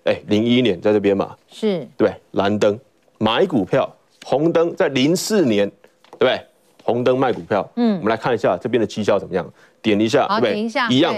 [0.03, 2.79] 哎，零一年在这边嘛，是对蓝灯
[3.19, 3.87] 买股票，
[4.25, 5.69] 红灯在零四年，
[6.17, 6.41] 对不对？
[6.83, 9.45] 红灯卖股票，嗯，我们来看一下这边的绩效怎么样？
[9.81, 10.95] 点一下，对不对？
[10.95, 11.13] 一样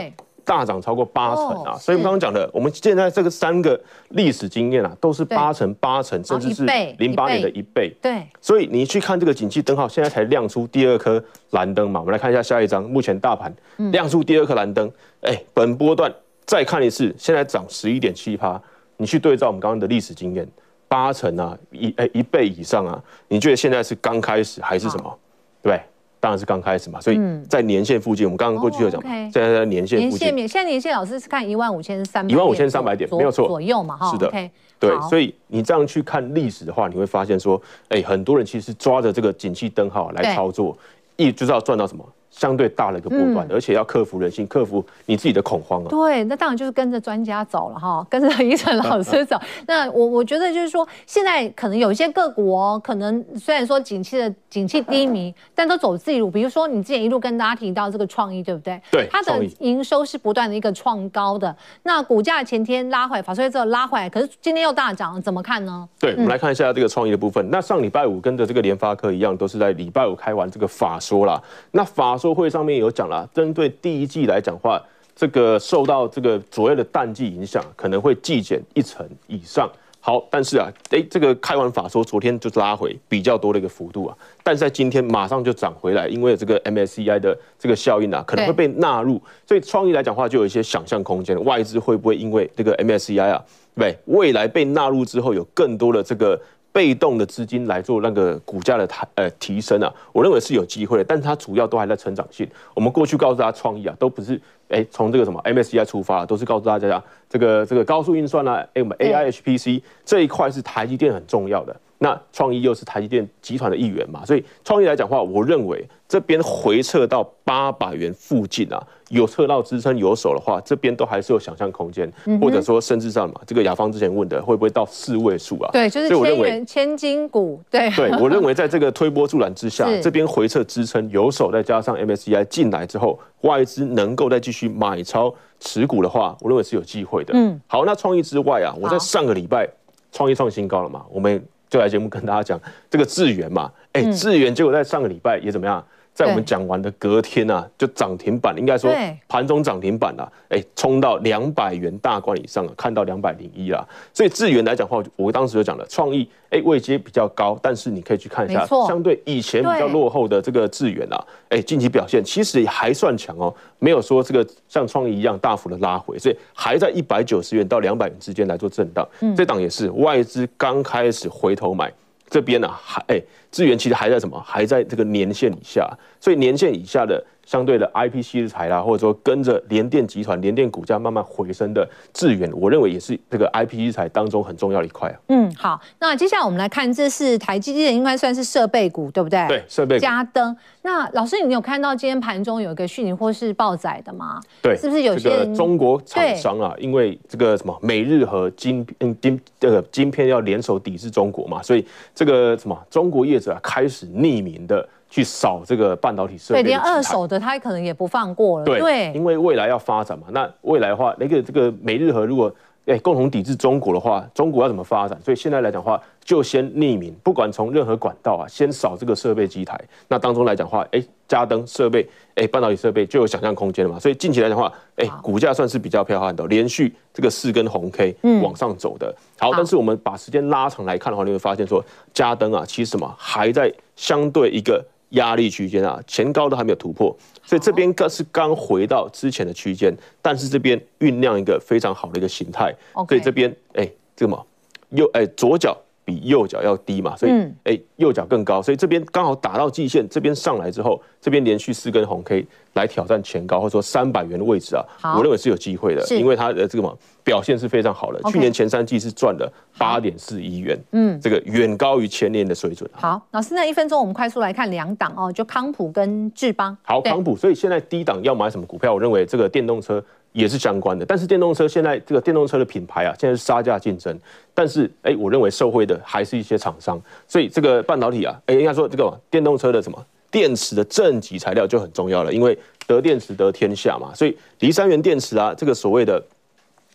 [0.45, 1.73] 大涨超过八成啊！
[1.77, 6.65] 所以我们刚刚讲的，我们现在这个三个历史经验啊，都是八成、八成，甚至是
[6.97, 7.95] 零八年的一倍。
[8.01, 12.01] 对，所以你去看这个景气灯号，现在才亮出第二颗蓝灯嘛？
[12.01, 13.53] 我们来看一下下一张，目前大盘
[13.91, 16.13] 亮出第二颗蓝灯，哎，本波段
[16.45, 18.61] 再看一次，现在涨十一点七趴，
[18.97, 20.45] 你去对照我们刚刚的历史经验，
[20.89, 25.19] 八成啊，一哎一倍以上啊，你觉得现在是刚开始还是什么？
[25.63, 25.81] 对，
[26.19, 30.27] 当然是刚开始嘛，所以在年线附近，我们刚刚过去有讲，现在在年线附近。
[30.47, 34.11] 现在年线老师是看一万五千三百，一万五千三百点，没有错，左右嘛，哈。
[34.11, 34.29] 是的，
[34.77, 40.77] 对，所以你这样去看历史的话，你会发现说，哎，很多人其实抓着这个景气灯号来操作，
[41.15, 45.87] 一就是要赚到什么相对大了一个波段，而且要克服人性，克服你自己的恐慌啊。
[45.87, 49.37] 对，那当然就是跟着专家走了哈， 跟着医生老师走。
[49.67, 56.31] 那我我觉得就是说，现在可能有一些个股哦，可能虽然说景气的景气低迷， 但都走自己路。
[56.31, 58.81] 比如说你之前一路跟大家提到这个创意，对不对？
[58.91, 61.55] 对，它的营收是不断的一个创高的。
[61.83, 65.87] 那股价前天拉回，法说会之后拉回来，可是今天又大涨，怎么看呢？
[65.99, 67.47] 对，我们来看一下这个创意的部分。
[67.51, 71.39] 那上礼拜五跟着这个联发科一样，都是在礼拜五开完这个法说啦。
[71.71, 74.81] 那法说会上面有讲了，针对第一季来讲话，
[75.13, 79.69] 这个受到这个所谓的淡季影响，可能会季减一成以上。
[79.99, 93.43] 好，但是啊，哎，这个开完法说，昨天就拉回比较多的一个幅度啊，但是在今天马上就涨回来，因为这个 MSCI 的这个效应啊，可能会被纳入，所以创意来讲话，就有一些想象空间，外资会不会因为这个 MSCI 啊，
[93.75, 96.39] 对，未来被纳入之后，有更多的这个。
[96.73, 102.49] 被动的资金来做那个股价的抬呃提升啊，我认为是有机会的，但是它主要都还在成长性。
[102.73, 104.41] 我们过去告诉大家创意啊，都不是
[104.73, 111.75] 哎从这个什么 MSCI 出发，都是告诉大家这个这个高速运算啊，哎我们 AI HPC 这一块是台积电很重要的。
[111.99, 125.69] 那创意又是台积电集团的一员嘛，所以创意来讲的话，我认为这边回撤到八百元附近啊，有测到支撑有手的话，这边都还是有想象空间，或者说甚至上嘛，这个雅芳之前问的会不会到四位数啊？
[125.71, 127.61] 对，就是千元千金股。
[127.71, 137.33] 对，对我认为在这个推波助澜之下，这边回撤支撑有手，再加上 MSCI 进来之后，外资能够再继续买超持股的话，我认为是有机会的。
[137.35, 139.67] 嗯，好，那创意之外啊，我在上个礼拜
[140.11, 141.43] 创意创新高了嘛，我们。
[141.69, 145.83] 就来节目跟大家讲这个智源嘛，哎，智源结果在上个礼拜也怎么样？
[146.13, 148.93] 在我们讲完的隔天啊，就涨停板，应该说
[149.27, 153.83] 盘中涨停板了，哎，冲到两百元大关以上啊，看到两百零一啊。
[154.13, 169.07] 所以智原来讲话，我当时就讲了，创意哎位阶比较高，但是你可以去看一下，相对以前比较落后的这个智源啊，哎，近期表现其实也还算强哦，没有说这个像创意一样大幅的拉回，所以还在一百九十元到两百元之间来做震荡。
[169.35, 171.91] 这档也是外资刚开始回头买。
[172.33, 174.41] 这边呢、啊，还哎，资源其实还在什么？
[174.43, 175.87] 还在这个年限以下，
[176.19, 177.23] 所以年限以下的。
[177.45, 185.19] 相对的 IPC 材啦，或者说跟着联电集团、联电股价慢慢回升的智原，我认为也是这个 IPC 材当中很重要的一块啊。
[185.29, 189.45] 嗯，好，那接下来我们来看，这是台积电应该算是设备股，对不对？
[189.47, 190.01] 对，设备股。
[190.01, 190.55] 嘉登。
[190.81, 194.41] 那老师，你有看到今天盘中有一个虚拟或是报载的吗？
[194.61, 196.73] 对，是不是有些这个中国厂商啊？
[196.77, 204.87] 因为这个什么美日和晶嗯晶这个晶片要联手抵制中国嘛，所以这个什么中国业者啊开始匿名的。
[205.13, 208.65] 去扫这个半导体设备，对，连二手的他可能也不放过了。
[208.65, 212.51] 对，因为未来要发展嘛，那未来的话，那个这个美日和如果
[212.87, 215.15] 哎共同抵制中国的话，中国要怎么发展？
[215.23, 219.79] 所以现在来讲的话，就先匿名，不管从任何管道啊，先扫这个设备机台。
[220.07, 223.99] 那当中来讲的话，哎，嘉登设备，哎，半导体设备就有想象空间了嘛。
[223.99, 229.15] 所以近期来讲的话，哎，股价算是比较彪悍的，连续这个四根红 K 往上走的。
[229.37, 234.83] 好，但是我们把时间拉长来看的话，你会发现说，加登啊，其实什么还在相对一个。
[235.13, 242.73] 压力区间啊，前高都还没有突破，所以这边刚是刚回到之前的区间，但是这边酝酿一个非常好的一个形态，
[243.07, 244.43] 所以这边哎，这个嘛，
[244.89, 247.31] 右哎左脚比右脚要低嘛，所以
[247.63, 254.83] 哎右脚更高，所以这边刚好打到季线，这边上来之后，这边连续四根红 K 来挑战前高，或者说三百元的位置啊，
[255.15, 256.93] 我认为是有机会的，因为它的这个嘛。
[257.25, 262.89] 表现是非常好的，去年前三季是赚了八点四亿元，嗯，这个远高于前年的水准。
[262.91, 266.77] 好，老师，那一分钟我们快速来看两档哦，就康普跟智邦。
[266.81, 268.93] 好，康普，所以现在低档要买什么股票？
[268.93, 274.19] 我认为这个电动车也是相关的，但是电动车现在这个电动车的品牌啊，现在是杀价竞争，
[274.53, 286.21] 但是哎，我认为受惠的还是一些厂商，所以这个半导体啊，哎，应该说这个电动车的什么电池的正极材料就很重要了，因为得电池得天下嘛，所以锂三元电池啊，这个所谓的。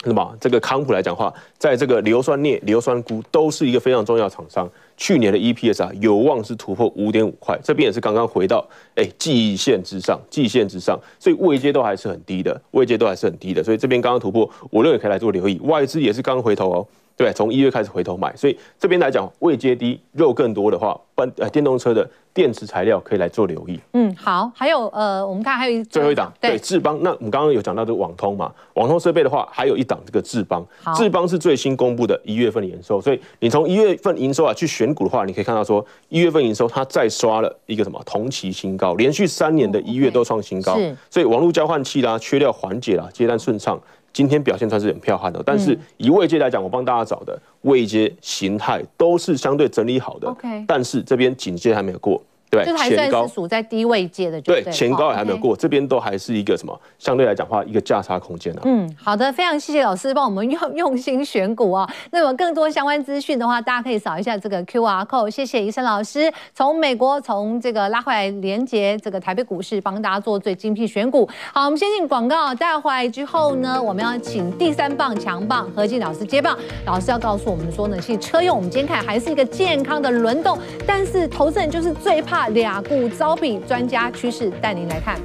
[0.04, 4.70] 那么这个康普来讲话，在这个硫酸镍、硫酸钴都是一个非常重要的厂商。
[4.98, 13.62] 去年的 EPS 啊，有望是突破五点五块，这边也是刚刚回到哎季线之上，季线之上，所以位阶都还是很低的，位阶都还是很低的。
[13.62, 15.58] 所以这边刚刚突破，我认为可以来做留意。
[15.62, 16.86] 外资也是刚回头哦，
[17.18, 22.08] 对，从一月开始回头买，所以这边来讲未接低，肉更多的话，半呃电动车的。
[22.34, 23.80] 电池材料可以来做留意。
[23.94, 26.96] 嗯，好，还有呃，我们看还有一最后一档，对，智邦。
[27.02, 30.64] 那我们刚刚有讲到这个网通嘛，网通设备的话，还有一档这个智邦。
[30.94, 40.78] 智邦是最新公布的一月份的营收，所以你从一月份营收啊去选股的话，你可以看到说一月份营收它再刷了一个什么同期新高，连续三年的一月都创新高。
[40.78, 43.76] 是，所以网络交换器啦、缺料缓解啦、接单顺畅，
[44.12, 45.42] 今天表现算是很彪悍的。
[45.44, 50.28] 但是以位阶来讲，我帮大家找的位阶形态都是相对整理好的。
[50.28, 52.22] OK，但是这边警戒还没有过。
[52.50, 56.80] 对，就是还算是属在低位阶的，对，前高也还没有过，这边都还是一个什么？
[56.98, 58.62] 相对来讲话，一个价差空间啊。
[58.64, 61.86] 嗯，好的，非常谢谢老师帮我们用 用心选股啊。
[62.10, 65.30] 那么更多相关资讯的话，大家可以扫一下这个 QR code。
[65.30, 71.28] 谢谢医生老师，从美国从这个拉回来连接这个台北股市，帮大家做最精辟选股。
[71.52, 76.56] 好，我们先进广告，带回来之后呢，我们要请第三棒强棒何进老师接棒。
[76.86, 82.37] 老师要告诉我们说呢，其实车用我们今天看还是一个健康的轮动，但是投资人就是最怕。
[82.46, 85.18] 俩股招比，专家趋势带您来看。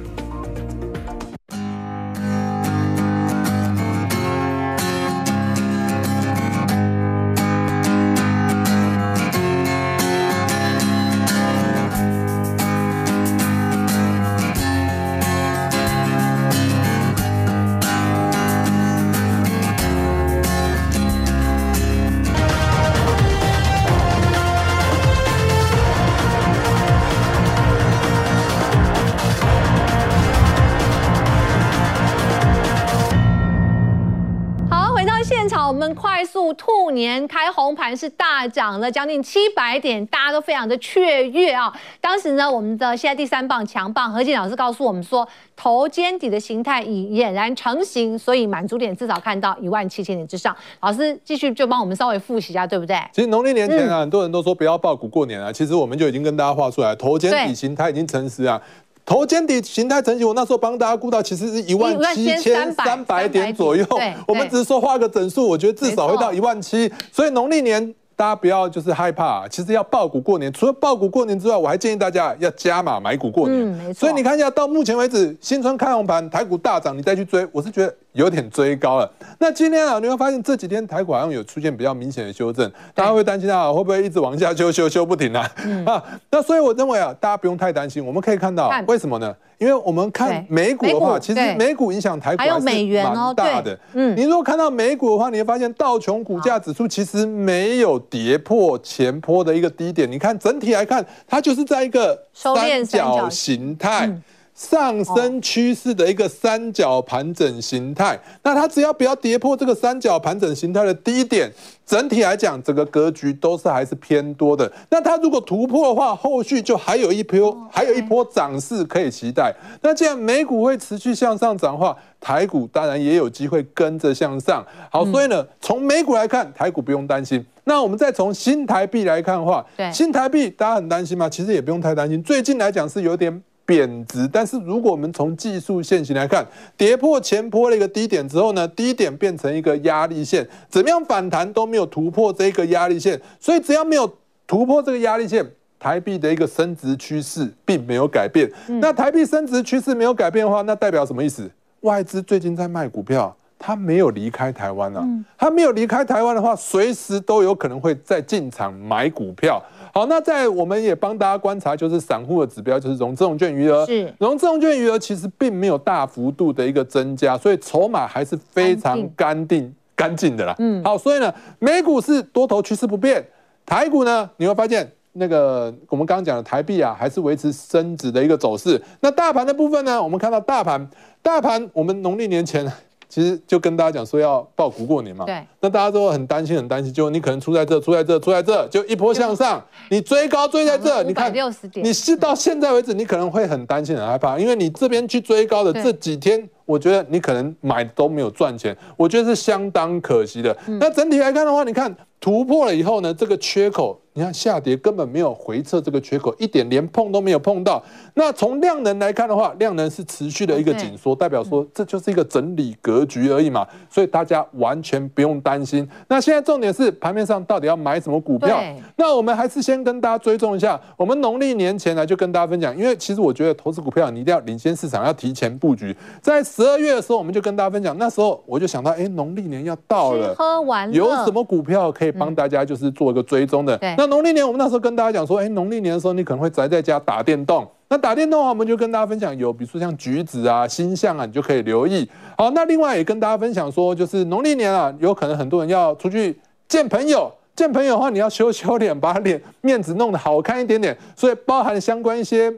[36.94, 41.72] 年开红盘是大涨了将近七百点，大家都非常的雀跃啊！
[42.00, 50.56] 当时呢，我们的现在第三棒强棒何晋老师告诉我们说，头肩底的形态已俨然成型，所以满足点至少看到一万七千点之上。
[50.80, 52.96] 老师继续就帮我们稍微复习一下，对不对？
[53.12, 58.60] 其实农历年前啊，嗯、很多人都说不要抱股过年啊，其实我们就已经跟大家画出来，头肩底形态已经成实啊。
[59.06, 63.86] 头肩底形态成型，我那时候帮大家估到，其实是一万七千三百点左右。
[64.26, 66.90] 我们只是说画个整数，我觉得至少会到一万七。
[67.12, 70.52] 所以农历年大家不要就是害怕，其实要爆股过年。
[70.52, 73.60] 除了爆股过年之外，我还建议大家要加码买股过年。
[73.60, 74.00] 嗯，没错。
[74.00, 77.94] 所以你看一下，到目前为止，新春开红盘，台股大涨，你再去追，我是觉得。
[78.14, 79.10] 有点追高了。
[79.40, 85.50] 那今天啊，你会发现这几天台股好像有出现比较明显的修正，大家会担心啊，会不会一直往下修修修不停啊？
[85.64, 86.00] 嗯、啊，
[86.30, 88.06] 那所以我认为啊，大家不用太担心。
[88.06, 89.34] 我们可以看到为什么呢？
[89.58, 93.78] 因为我们看美股的话，其实美股影响台股还是蛮大的。
[93.92, 100.10] 嗯，你如果看到美股的话，你会发现道琼股价指数其实没有跌破前波的一个低点。
[100.10, 104.10] 你看整体来看，它就是在一个三角形态。
[104.54, 111.52] 上升趋势的一个三角盘整形态，那它只要不要跌破这个三角盘整形态的低点，
[111.84, 114.70] 整体来讲，整个格局都是还是偏多的。
[114.90, 119.52] 那它如果突破的话，后续就还有一波，还有一波涨势可以期待。
[119.82, 124.64] 那既然美股会持续向上涨的话，台股当然也有机会跟着向上。
[124.88, 127.44] 好，所以呢，从美股来看，台股不用担心。
[127.64, 131.28] 那我们再从新台币来看的话，新台币大家很担心吗？
[131.28, 132.22] 其实也不用太担心。
[132.22, 133.42] 最近来讲是有点。
[133.66, 136.46] 贬值，但是如果我们从技术线型来看，
[136.76, 144.10] 跌破前坡的一个低点之后呢，低点变成一个压力线，怎么样反弹都没有突破这个压力线，所以只要没有
[144.46, 145.44] 突破这个压力线，
[145.78, 148.50] 台币的一个升值趋势并没有改变。
[148.80, 151.50] 那台币升值趋势没有改变的话，那代表什么意思？
[151.80, 155.02] 外资最近在卖股票，它没有离开台湾啊，
[155.38, 159.62] 他没有离开台湾的话，随时都有可能会再进场买股票。
[159.92, 163.86] 好，那在我们也帮大家观察，就是散户的指标，就是融资融券余额。
[163.86, 170.54] 是，融资融券余额其实并没有大幅度的一个增加，所以筹码还是非常干净干净的啦。
[170.58, 173.24] 嗯，好，所以呢，美股是多头趋势不变，
[173.64, 178.82] 台股呢，你会发现那个我们刚刚讲的台币啊，还是维持升值的一个走势。
[179.00, 180.86] 那大盘的部分呢，我们看到大盘，
[181.22, 182.70] 大盘我们农历年前。
[183.14, 191.32] 其实就跟大家讲说要报股过年嘛，对，那大家都很担心，很担心，就你可能出在这，出在这，出在这，就一波向上，你追高追在这，你看，
[191.74, 200.56] 你是到现在为止，你可能会很担心，很害怕，因为你这边去追高的这几天，我觉得你可能买都没有赚钱，我觉得是相当可惜的。
[200.80, 204.00] 那整体来看的话，你看突破了以后呢，这个缺口。
[204.16, 207.82] 你看下跌根本没有回撤这个缺口，一点连碰都没有碰到。
[208.16, 213.66] 那从量能来看的话，量能是持续的一个紧缩，代表说这就是一个整理格局而已嘛。
[213.90, 215.88] 所以大家完全不用担心。
[216.08, 218.62] 那现在重点是盘面上到底要买什么股票？
[218.96, 220.80] 那我们还是先跟大家追踪一下。
[220.96, 225.94] 我们农历年前呢就跟大家分享，因为其实我觉得投资股票你一定要领先市场，要提前布局。
[226.22, 233.76] 在十二月的时候，我们就跟大家分享，那时候我就想到，哎，农历年要到了，喝完了，有什么股票可以帮大家就是做一个追踪的？
[233.98, 237.66] 那农历年，我们那时候跟大家讲说，哎，农历年的时候你可能会宅在家打电动。
[237.88, 242.08] 那打电动的话，我们就跟大家分享有，比如说像橘子啊、星象啊，你就可以留意。
[242.36, 247.32] 好，那另外也跟大家分享说，就是农历年啊，有可能很多人要出去见朋友。
[247.54, 250.96] 见朋友的话，你要修修脸，把脸面子弄得好看一点点。
[251.14, 252.52] 所以包含相关一些，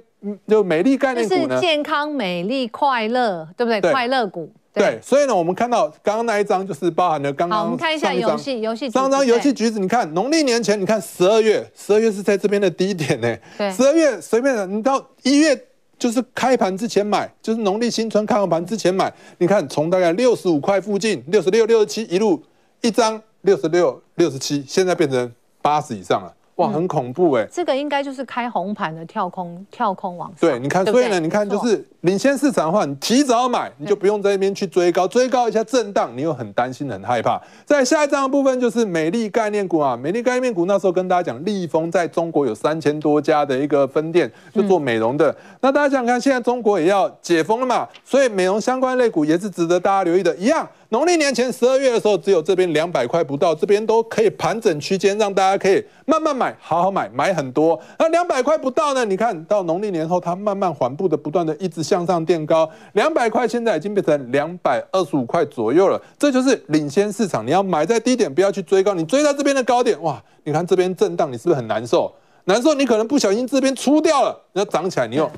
[0.49, 3.79] 就美丽概念股呢，是健康、美丽、快乐，对不对？
[3.79, 4.51] 对快乐股。
[4.77, 7.59] 对，所以呢，我们看到刚刚那一张就是包含了刚刚。
[7.59, 8.91] 好，我们看一下游戏游戏。
[8.91, 13.37] 上张游戏橘子，你看农历年前，你看十二月，十二月是在这边的低点呢。
[13.57, 13.73] 对。
[13.73, 15.59] 十二月随便的，你到一月
[15.99, 22.43] 就是开盘之前买，就是农历新春开红盘之前买，你看从大概六十五块附近，六十六、六十七一路
[22.83, 26.31] 一张六十六、六十七，现在变成八十以上了。
[26.57, 27.49] 哇，很恐怖哎、欸！
[27.53, 30.37] 这个应该就是开红盘的跳空，跳空往上。
[30.41, 37.39] 对，你看，所以呢，你看就是领先市场的话，你提早买，你就不用在那边去追高，追高一下震荡，你又很担心、很害怕。
[37.67, 45.37] 在下一张的部分就是美丽概念股啊，美丽概念股那时候跟大家讲，立丰在中国有三千多家的一个分店，就做美容的。
[45.61, 50.67] 那大家想想看，现在中国也要解封了嘛，所以美容相关类股也是值得大家留意的，一样。
[50.91, 57.81] 农历年前十二月的时候，只有这边两百块不到，这边都可以盘整区间，让大家可以慢慢买，好好买，买很多。
[57.99, 59.05] 那两百块不到呢？
[59.05, 66.01] 你看到农历年后，它慢慢缓步的、不断的一直向上垫高，两百块现在已经变成两百二十五块左右了。
[66.17, 68.95] 这就是领先市场，你要买在低点，不要去追高。
[68.95, 70.23] 你追在这边的高点，哇！
[70.45, 72.15] 你看这边震荡，你是不是很难受？
[72.45, 75.29] 难受，你可能不小心这边出掉了，你要涨起来，你又。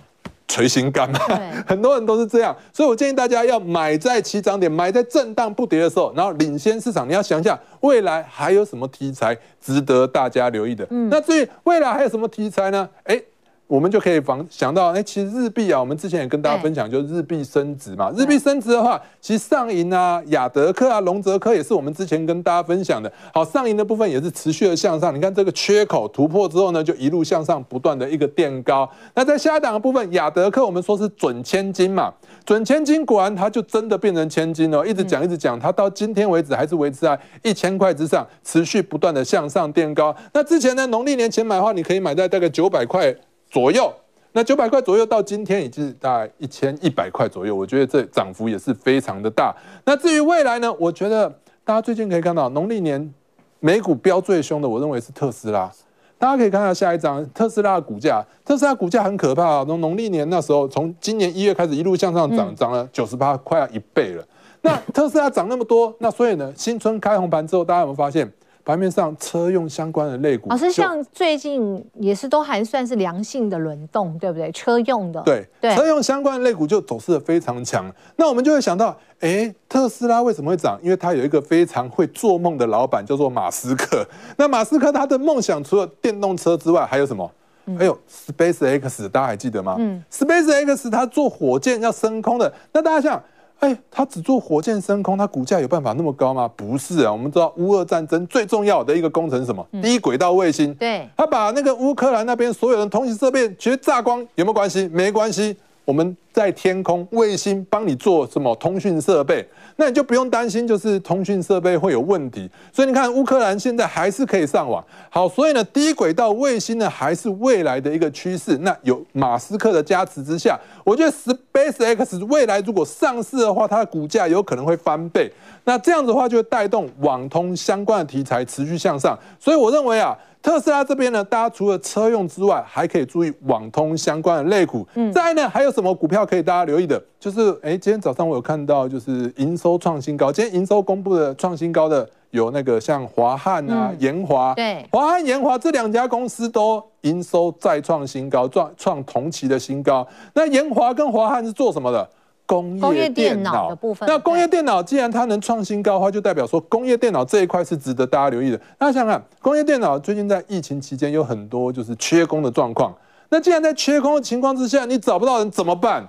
[0.49, 1.19] 捶心肝嘛，
[1.69, 7.07] 很多人都是这样，所以我建议大家要买在起涨点，买在震荡不跌的时候，然后领先市场。
[7.09, 10.87] 你要想一下，未来还有什么题材值得大家留意的？
[10.91, 12.89] 嗯，那至于未来还有什么题材呢？
[13.05, 13.21] 哎。
[13.69, 18.11] 我们就可以防想到，哎，其实日币啊，我们之前也跟大家分享，就是日币升值嘛。
[18.17, 23.13] 日币升值的话，其实上银啊、亚德克啊、龙泽科也是我们之前跟大家分享的。
[23.31, 25.15] 好，上银的部分也是持续的向上。
[25.15, 28.91] 你看这个缺口突破之后呢，就一路向上，不断的一个垫高。
[29.15, 32.11] 那在下一档的部分，亚德克我们说是准千金嘛，
[32.47, 34.83] 准千金果然它就真的变成千金了。
[34.87, 40.17] 一直讲一直讲，它到今天为止还是维持在一千块之上，持续不断的向上垫高。
[40.33, 43.15] 那之前呢，农历年前买的话，你可以买在大概九百块。
[43.51, 43.93] 左右，
[44.33, 49.55] 那九百块左右到今天已经是大概一千一百块左右，我觉得这涨幅也是非常的大。
[49.85, 50.73] 那至于未来呢？
[50.79, 51.29] 我觉得
[51.65, 53.13] 大家最近可以看到，农历年
[53.61, 55.71] 美股飙最凶的，我认为是特斯拉。
[56.19, 59.65] 大家可以看到下一张特斯拉的股价，特斯拉股价很可怕啊！
[59.65, 64.25] 从农历年那时候，从今年一月开始一路向上涨，涨了九十八，快要一倍了。
[64.63, 68.29] 那特斯拉涨那么多，那所以呢，新春开红盘之后，大家有没有发现？
[68.69, 74.53] 盘面上车用相关的类股，老师像最近也是都还算是良性的轮动，对不对？
[74.53, 77.91] 车用的，对对，车用相关的类股就走势的非常强。
[78.17, 80.79] 那我们就会想到，哎，特斯拉为什么会涨？
[80.83, 84.07] 因为它有一个非常会做梦的老板，叫做马斯克。
[84.37, 87.33] 那马斯克他的梦想除了电动车之外，还有什么？
[87.79, 89.77] 还有 Space X，大家还记得吗？
[89.79, 92.53] 嗯，Space X 它做火箭要升空的。
[92.75, 93.23] 那大家想。
[93.61, 96.49] 哎，他只做火箭升空，他股价有办法那么高吗？
[96.57, 99.67] 不是啊，我们知道乌俄战争最重要的一个工程是什么？
[99.73, 100.73] 嗯、低轨道卫星。
[100.75, 104.87] 对，他把那个乌克兰那边所有的通信设备全炸光，有没有关系？
[104.89, 105.57] 没关系。
[105.89, 109.43] 我们在天空卫星帮你做什么通讯设备，
[109.77, 112.47] 那你就不用担心，就是通讯设备会有问题。
[112.71, 114.85] 所以你看，乌克兰现在还是可以上网。
[115.09, 118.59] 好，所以呢，低轨道卫星呢还是未来的一个趋势。
[118.59, 125.33] 那有马斯克的加持之下，我觉得 SpaceX 未来如果上市的话，它的股价有可能会翻倍。
[125.65, 129.19] 那这样子的话，就会带动网通相关的题材持续向上。
[129.41, 130.15] 所以我认为啊。
[130.49, 134.89] 特斯拉这边呢，大家除了车用之外，还可以注意网通相关的类股。
[134.95, 136.99] 嗯，再来呢，还有什么股票可以大家留意的？
[137.21, 140.33] 就是，哎，今天早上我有看到，就是营收创新高。
[140.33, 144.55] 今天营收公布的创新高的有那个像华汉啊、研华、嗯。
[144.55, 150.09] 对，华汉、研华这两家公司都营收再创新高，创创同期的新高。
[150.33, 152.09] 那延华跟华汉是做什么的？
[152.49, 158.57] 工业电脑的部分，那工业电脑既然它能创新高的话，就代表说工业电脑这一块是值得大家留意的。
[158.79, 162.97] 大家想想看，工业电脑最近在疫情期间有很多就是缺工的状况。
[163.29, 166.09] 那既然在缺工的情况之下，你找不到人怎么办？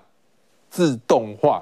[0.69, 1.61] 自动化，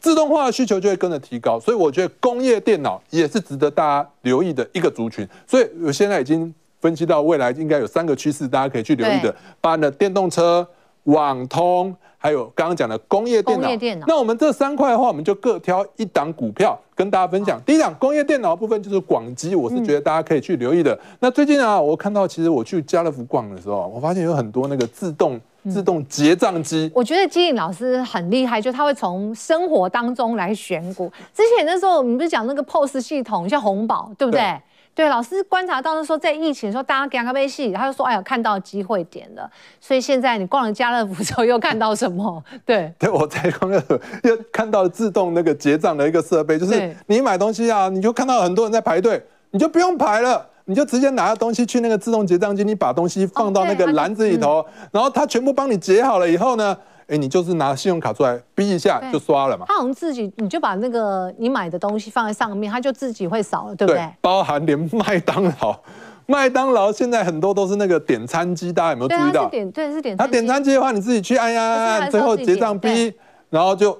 [0.00, 1.60] 自动化的需求就会跟着提高。
[1.60, 5.28] 所以我觉得工业电脑也是值得大家留意的一个族群。
[5.46, 10.66] 所以我现在已经分析到未来应该有三个趋势，大家可以去留意的，包含了电动车、
[11.02, 11.94] 网通。
[12.26, 17.60] 还有刚刚讲的工业电脑，电脑，那我们这三块的话，我们就各挑一档股票跟大家分享。
[17.64, 20.92] 第一档工业电脑的部分就是广基，我是觉得大家可以去留意的。
[20.92, 26.90] 嗯、那最近啊，我看到其实我去家乐福逛的时候，我发现有很多那个自动自动结账机。
[26.92, 31.08] 我觉得基颖老师很厉害，就他会从生活当中来选股。
[31.32, 34.40] 之前那时候我们不是讲那个 POS 系统，像红宝，对不对？
[34.40, 34.60] 对
[34.96, 42.42] 对，老师观察到是说，在疫情的时候，大家给咖啡戏，他就说：“哎呀，看到机会点了。”所以现在你逛了家乐福之后，又看到什么？
[42.64, 56.74] 对，对，我在逛乐福又看到了自动那个结账的一个设备，就是你买东西啊，你就看到很多人在排队，你就不用排了，你就直接拿着东西去那个自动结账机，你把东西放到那个篮子里头，然后它全部帮你结好了以后呢。
[57.08, 59.64] 哎，你就是拿信用卡出来逼一下就刷了嘛。
[59.68, 63.98] 他好像自己，你就把那个你买的东西放在上面，他就自己会扫了，对不对？
[63.98, 65.78] 对，包含连麦当劳，
[66.26, 69.48] 麦当劳现在很多都是那个点餐机，大家有没有注意到？
[69.48, 70.16] 对，对，是点。
[70.16, 73.14] 他点餐机的话，你自己去按呀按按，最后结账逼，
[73.50, 73.96] 然后就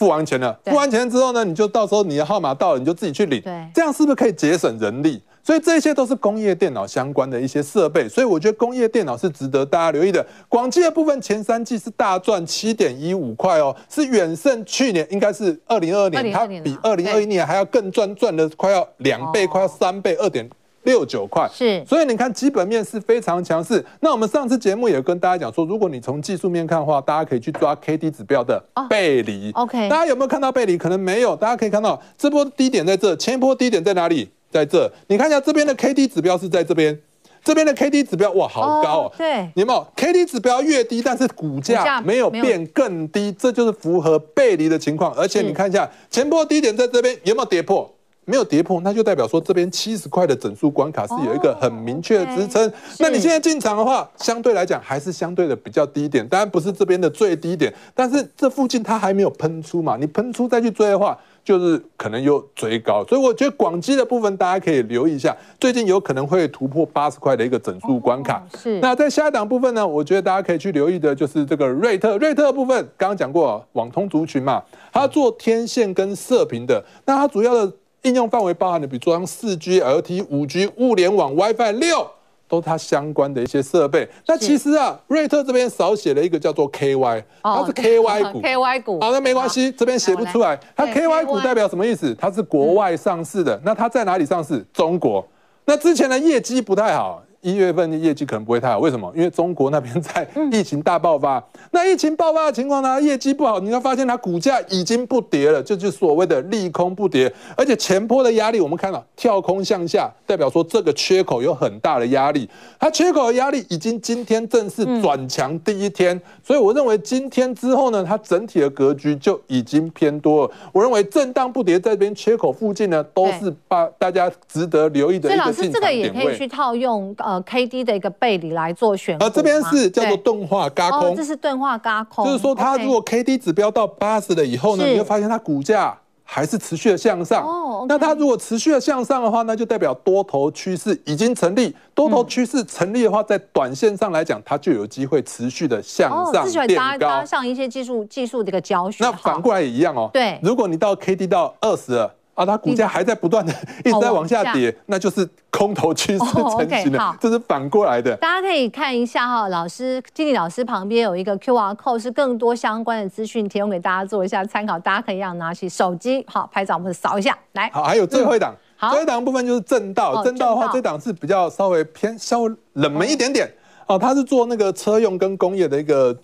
[0.00, 0.58] 付完钱了。
[0.64, 3.38] 付完钱之后呢，你就到时候你的号码到了，你就自己去领。
[3.42, 5.22] 对，这样是不是可以节省人力？
[5.42, 10.24] 所以这些都是工业电脑相关的一些设备，所以我觉得工业电脑是值得大家留意的。
[10.48, 20.48] 广基的部分前三季是大赚七点一五块哦，是远胜去年应该是二零二二年，它比二零二一年还要更赚，赚了快要两倍，快要三倍，二点
[20.84, 21.48] 六九块。
[21.52, 23.84] 是，所以你看基本面是非常强势。
[24.00, 29.50] 那我们上次节目也跟大家讲说，如果你从技术面看的话，大家可以去抓 K D 指标的背离。
[29.52, 30.78] OK，大家有没有看到背离？
[30.78, 31.36] 可能没有。
[31.36, 34.28] 大家可以看到这波低点在这，前一波低点在哪里？
[34.50, 36.98] 在这，你看一下这边的 K D 指标是在这边，
[37.44, 39.12] 这边的 K D 指标哇，好高哦。
[39.16, 45.12] 对，有没有 K D 指标越低，但是股价没有变更低，这就是符合背离的情况。
[45.14, 47.88] 而且你看一下前波低点在这边有没有跌破？
[48.30, 52.72] 没有跌破，那就代表说这边七十块的整数关卡是有一个很明确的支撑。
[53.00, 61.18] 那你现在进场的话，相对来讲还是相对的比较低一点，当然不是这边的最低点，但是这附近它还没有喷出嘛，你喷出再去追的话。
[61.42, 68.44] 就是可能又追高，所以我觉得广基的部分大家可以留意一下，最近有可能会突破八十块的一个整数关卡。
[68.58, 68.78] 是。
[68.80, 74.62] 那在下一档部分呢，我觉得大家可以去留意的就是这个瑞特，瑞特的部分刚刚讲过，网通族群嘛，
[74.92, 77.72] 它做天线跟射频的，那它主要的
[78.02, 82.10] 应用范围包含的，比如说像四 G、LT、五 G、物联网、WiFi 六。
[82.50, 84.08] 都是它相关的一些设备。
[84.26, 88.42] 那其实啊，瑞特这边少写了一个叫做 KY，它是 KY 股。
[88.42, 89.00] KY 股。
[89.00, 90.58] 好，那没关系，这边写不出来。
[90.74, 92.12] 它 KY 股代表什么意思？
[92.16, 93.60] 它是国外上市的。
[93.64, 94.66] 那它在哪里上市？
[94.72, 95.24] 中国。
[95.64, 97.22] 那之前的业绩不太好。
[97.40, 99.10] 一月份的业绩可能不会太好，为什么？
[99.16, 101.42] 因为中国那边在疫情大爆发。
[101.70, 107.32] 那疫情爆发的情况呢，业绩不好，你会发现它股价已经不跌了，就是所谓的利空不跌。
[107.56, 112.48] 而且前坡的压力，我们看到跳空向下，代表说这个缺口有很大的压力。
[112.78, 120.52] 它缺口的压力已经今天正式转强第一天，所以我认为今天之后呢，它整体的格局就已经偏多了。
[120.72, 125.54] 我认为震荡不跌，在这边缺口附近呢，都是把大家值得留意的一个进场点位。
[125.54, 127.14] 所以老师，这个也可以去套用。
[127.18, 137.44] 呃，K D 的一个背离来做选，呃，这边是叫做钝化轧空，这是钝化轧空，就是说它如果 K D 指标到八十了以后呢，你会发现它股价还是持续的向上。
[137.44, 141.76] 哦，那它如果持续的向上的话，那就代表多头趋势已经成立。
[141.94, 147.08] 多头趋势成立的话，在短线上来讲，它就有机会持续的向上垫高。
[147.08, 149.04] 搭上一些技术技术的一个教学。
[149.04, 150.08] 那反过来也一样哦。
[150.12, 152.14] 对，如果你到 K D 到二十了。
[152.34, 153.52] 啊，它股价还在不断的
[153.84, 158.16] 一直在往下跌，那就是空头趋势成型了，这是反过来的。
[158.16, 164.78] 大家可以看一下哈，老师经理老师旁边有一个 QR code，是更多相关的资讯提供给大家做一下参考。
[164.78, 167.68] 大家可以让拿起手机好拍照，我们扫一下来。
[167.70, 173.52] 好，还有最后一档，最后一档部分就是正道，正道的话，这档是比较稍微偏稍微冷门一点点。
[173.86, 176.16] 哦，它是做那个车用跟工业的一个。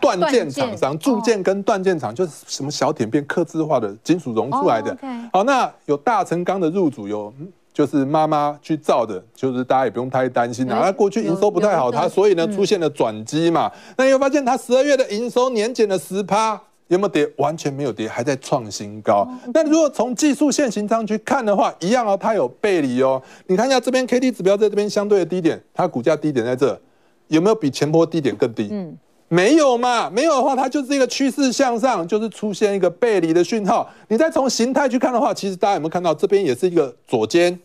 [0.00, 4.96] 断件厂商，铸件跟断件厂就是什么小点片、刻字化的金属熔出来的。
[5.32, 7.32] 好，那有大成钢的入主，有
[7.72, 10.80] 就是妈妈去造的，就是大家也不用太担心啊。
[10.82, 13.70] 它过去营收不太好，它所以呢出现了转机嘛。
[13.98, 17.30] 那你会发现它十二月的营收年减了十趴，有没有跌？
[17.36, 19.28] 完全没有跌，还在创新高。
[19.52, 23.20] 那如果从技术线型上去看的话，一样哦，它有背离哦。
[23.46, 26.80] 你看一下这边 K D 指标在这边相对的低点，它股价低点在这，
[27.28, 28.68] 有没有比前波低点更低？
[28.70, 28.96] 嗯。
[29.28, 30.08] 没有嘛？
[30.08, 33.90] 没有的话，它就是一个趋势向上，就是出现一个背离的讯号。
[34.08, 37.58] 你再从形态去看的话，其实大家有没有看到这边也是一个左肩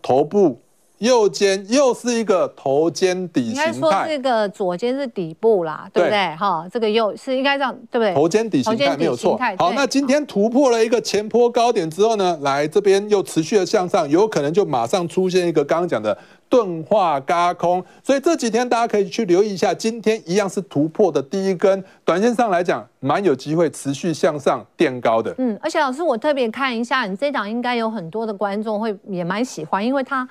[0.00, 0.60] 头部。
[0.98, 6.36] 右肩又是一个头肩底形态，应该说这个左肩是底部啦，对不对？
[6.36, 8.14] 哈，这个右是应该这样，对不对？
[8.14, 9.38] 头肩底形态没有错。
[9.56, 16.16] 好，那今天突破了一个前坡高点之后呢，来这边又持续的向上，有可能就马上出现一个刚刚讲的
[16.48, 25.32] 钝化轧空，所以这几天大家可以去留意一下，今天一样是突破的第一根，短线上来讲蛮有机会持续向上垫高的。
[25.38, 30.28] 嗯，而且老师我特别看一下，你这档应该有很多的观众会也蛮喜欢，因为它。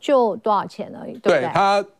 [0.00, 1.46] 就多少钱而已，对不对？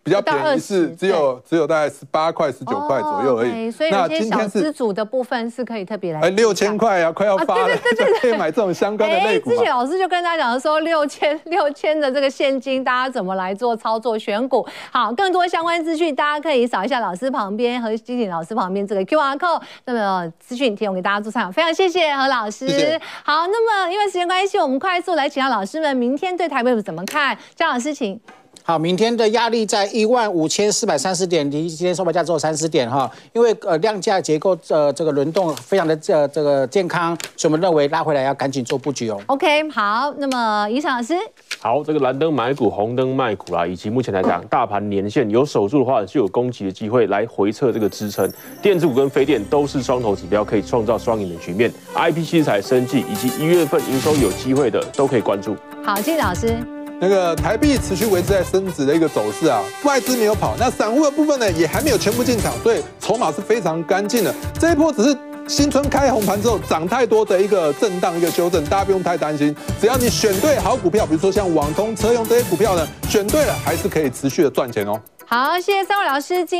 [0.02, 3.70] 比较便宜，是只有只有大概十八块、十九块左右而已。
[3.70, 6.20] 所以那今天是资主的部分是可以特别来。
[6.20, 9.50] 哎，六千块啊，快要发了，对对对，可以买这种相关的类股。
[9.50, 14.66] 之前老师就跟大家讲说，六千 六千的这个现金，大家怎么来做操作选股？
[14.90, 21.52] 好，更多相关资讯，大家可以扫一下老师旁边和基景老师旁边这个 QR code，那么资讯提供给大家做参考。
[21.52, 22.66] 非常谢谢何老师。
[22.66, 23.00] 谢谢。
[23.22, 27.36] 好，那么因为时间关系，我们快速来请到老师们，明天对台北股怎么看？
[27.54, 27.90] 张老师。
[27.90, 28.20] 事情
[28.62, 33.10] 好，明天的压力在一万五千四百三十点，离今天收盘价只有三十点哈。
[33.32, 39.20] 因为呃量价结构呃这个轮动非常的这这个健康，所以我们认为拉回来要赶紧做布局哦。
[39.26, 41.14] OK，好，那么贻程老师，
[41.58, 43.66] 好，这个蓝灯买股，红灯卖股啦。
[43.66, 48.30] 以及目前来讲，大盘年线有守住的话，就有攻击的机会来回测这个支撑。
[48.62, 51.72] 电子股跟非电都是双头指标，可以创造双赢的局面。
[51.94, 55.56] IP 器材、生技以及一月份营收有机会的，都可以关注。
[55.82, 56.79] 好，金老师。
[57.02, 64.34] 那个台币持续维持在升值的一个走势啊，外资没有跑，那散户的部分呢也还没有全部进场，所以筹码是非常干净的。
[64.58, 65.16] 这一波只是
[65.48, 69.56] 新春开红盘之后涨太多的一个震荡一个修正，大家不用太担心。
[69.80, 75.00] 只要你选对好股票，比如说像网通、车用这些股票呢，选对了还是可以持续的赚钱哦。
[75.26, 76.58] 好，谢谢三位老师今。